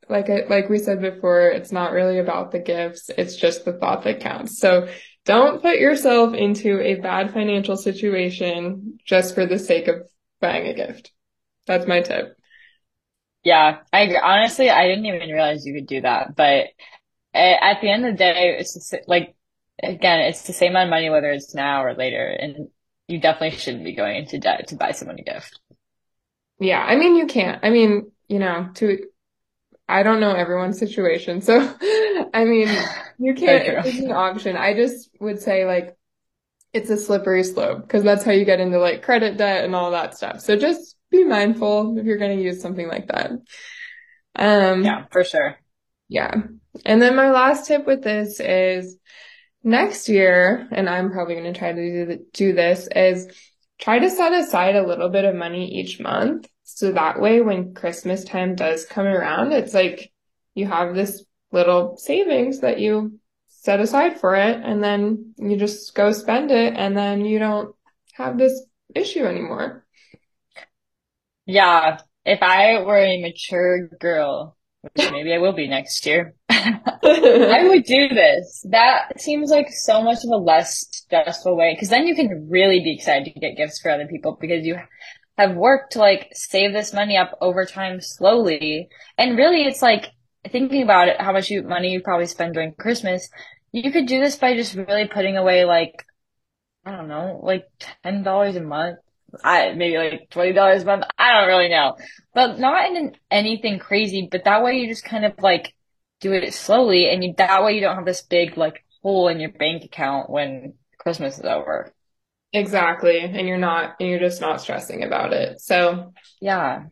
[0.08, 3.10] like I, like we said before, it's not really about the gifts.
[3.16, 4.58] It's just the thought that counts.
[4.58, 4.88] So
[5.24, 10.08] don't put yourself into a bad financial situation just for the sake of
[10.40, 11.12] buying a gift.
[11.66, 12.36] That's my tip.
[13.44, 14.20] Yeah, I agree.
[14.22, 16.34] Honestly, I didn't even realize you could do that.
[16.34, 16.68] But
[17.34, 19.34] at the end of the day, it's just like,
[19.82, 22.26] again, it's the same amount of money whether it's now or later.
[22.26, 22.68] And
[23.06, 25.60] you definitely shouldn't be going into debt to buy someone a gift.
[26.58, 26.82] Yeah.
[26.82, 27.62] I mean, you can't.
[27.62, 29.04] I mean, you know, to,
[29.86, 31.42] I don't know everyone's situation.
[31.42, 31.58] So,
[32.32, 32.68] I mean,
[33.18, 34.56] you can't, it's an option.
[34.56, 35.96] I just would say like,
[36.72, 39.90] it's a slippery slope because that's how you get into like credit debt and all
[39.90, 40.40] that stuff.
[40.40, 43.30] So just be mindful if you're going to use something like that.
[44.36, 45.56] Um, Yeah, for sure.
[46.08, 46.34] yeah.
[46.84, 48.96] And then my last tip with this is
[49.62, 53.28] next year, and I'm probably going to try to do, do this, is
[53.78, 56.48] try to set aside a little bit of money each month.
[56.64, 60.12] So that way, when Christmas time does come around, it's like
[60.54, 65.94] you have this little savings that you set aside for it, and then you just
[65.94, 67.74] go spend it, and then you don't
[68.14, 68.60] have this
[68.94, 69.83] issue anymore.
[71.46, 76.34] Yeah, if I were a mature girl, which maybe I will be next year.
[76.50, 78.66] I would do this.
[78.70, 82.80] That seems like so much of a less stressful way because then you can really
[82.80, 84.78] be excited to get gifts for other people because you
[85.38, 88.88] have worked to like save this money up over time slowly.
[89.18, 90.10] And really it's like
[90.50, 93.28] thinking about it, how much you, money you probably spend during Christmas.
[93.72, 96.04] You could do this by just really putting away like,
[96.84, 97.64] I don't know, like
[98.04, 98.98] $10 a month.
[99.42, 101.04] I, maybe like $20 a month.
[101.18, 101.96] I don't really know,
[102.34, 104.28] but not in anything crazy.
[104.30, 105.74] But that way you just kind of like
[106.20, 109.40] do it slowly and you, that way you don't have this big like hole in
[109.40, 111.92] your bank account when Christmas is over.
[112.52, 113.18] Exactly.
[113.18, 115.60] And you're not, and you're just not stressing about it.
[115.60, 116.84] So yeah.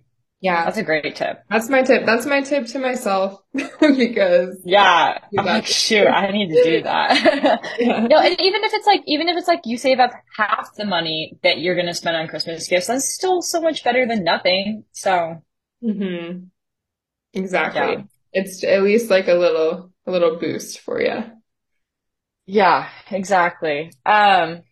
[0.43, 0.64] Yeah.
[0.64, 1.43] That's a great tip.
[1.49, 2.05] That's my tip.
[2.05, 7.61] That's my tip to myself because yeah, I'm like, shoot, I need to do that.
[7.78, 8.07] yeah.
[8.07, 10.84] No, and even if it's like, even if it's like you save up half the
[10.84, 14.24] money that you're going to spend on Christmas gifts, that's still so much better than
[14.24, 14.84] nothing.
[14.93, 15.43] So.
[15.80, 16.47] hmm
[17.34, 17.80] Exactly.
[17.80, 18.03] Yeah.
[18.32, 21.24] It's at least like a little, a little boost for you.
[22.47, 23.93] Yeah, exactly.
[24.05, 24.62] Um,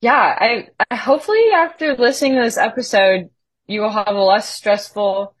[0.00, 3.30] yeah, I, I hopefully after listening to this episode,
[3.66, 5.34] you will have a less stressful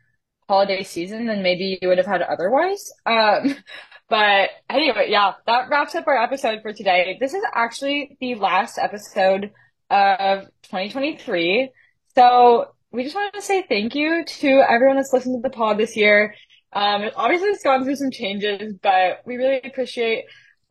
[0.48, 2.92] holiday season than maybe you would have had otherwise.
[3.06, 3.56] Um,
[4.08, 7.16] but anyway, yeah, that wraps up our episode for today.
[7.20, 9.52] This is actually the last episode
[9.90, 11.70] of 2023.
[12.14, 15.78] So we just wanted to say thank you to everyone that's listened to the pod
[15.78, 16.34] this year.
[16.72, 20.24] Um, obviously it's gone through some changes, but we really appreciate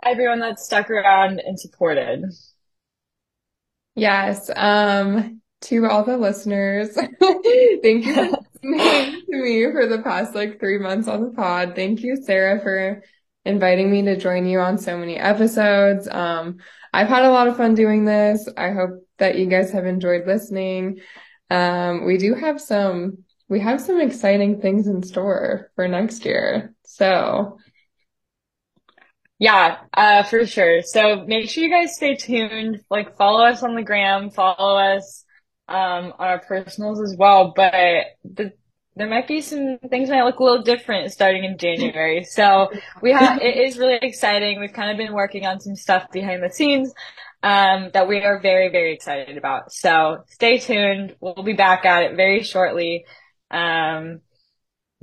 [0.03, 2.25] everyone that's stuck around and supported.
[3.95, 4.49] Yes.
[4.55, 10.59] Um, to all the listeners, thank you for listening to me for the past like
[10.59, 11.73] three months on the pod.
[11.75, 13.03] Thank you, Sarah, for
[13.45, 16.07] inviting me to join you on so many episodes.
[16.09, 16.57] Um,
[16.93, 18.47] I've had a lot of fun doing this.
[18.55, 20.99] I hope that you guys have enjoyed listening.
[21.49, 26.73] Um, we do have some, we have some exciting things in store for next year.
[26.85, 27.57] So
[29.39, 30.81] yeah, uh, for sure.
[30.83, 32.81] So make sure you guys stay tuned.
[32.89, 35.22] Like follow us on the gram, follow us
[35.67, 37.53] um, on our personals as well.
[37.55, 38.53] But the,
[38.95, 42.25] there might be some things might look a little different starting in January.
[42.29, 44.59] So we have it is really exciting.
[44.59, 46.93] We've kind of been working on some stuff behind the scenes
[47.41, 49.71] um, that we are very very excited about.
[49.71, 51.15] So stay tuned.
[51.19, 53.05] We'll be back at it very shortly.
[53.51, 54.21] Um,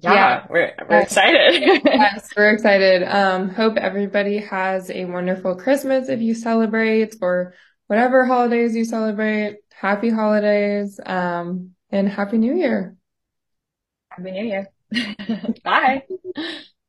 [0.02, 1.82] yeah, yeah, we're we're excited.
[1.84, 3.02] yes, we're excited.
[3.02, 7.54] Um, hope everybody has a wonderful Christmas if you celebrate or
[7.86, 9.56] whatever holidays you celebrate.
[9.80, 11.00] Happy holidays.
[11.06, 12.96] Um, and happy new year.
[14.10, 14.68] Happy New Year.
[15.64, 16.02] Bye.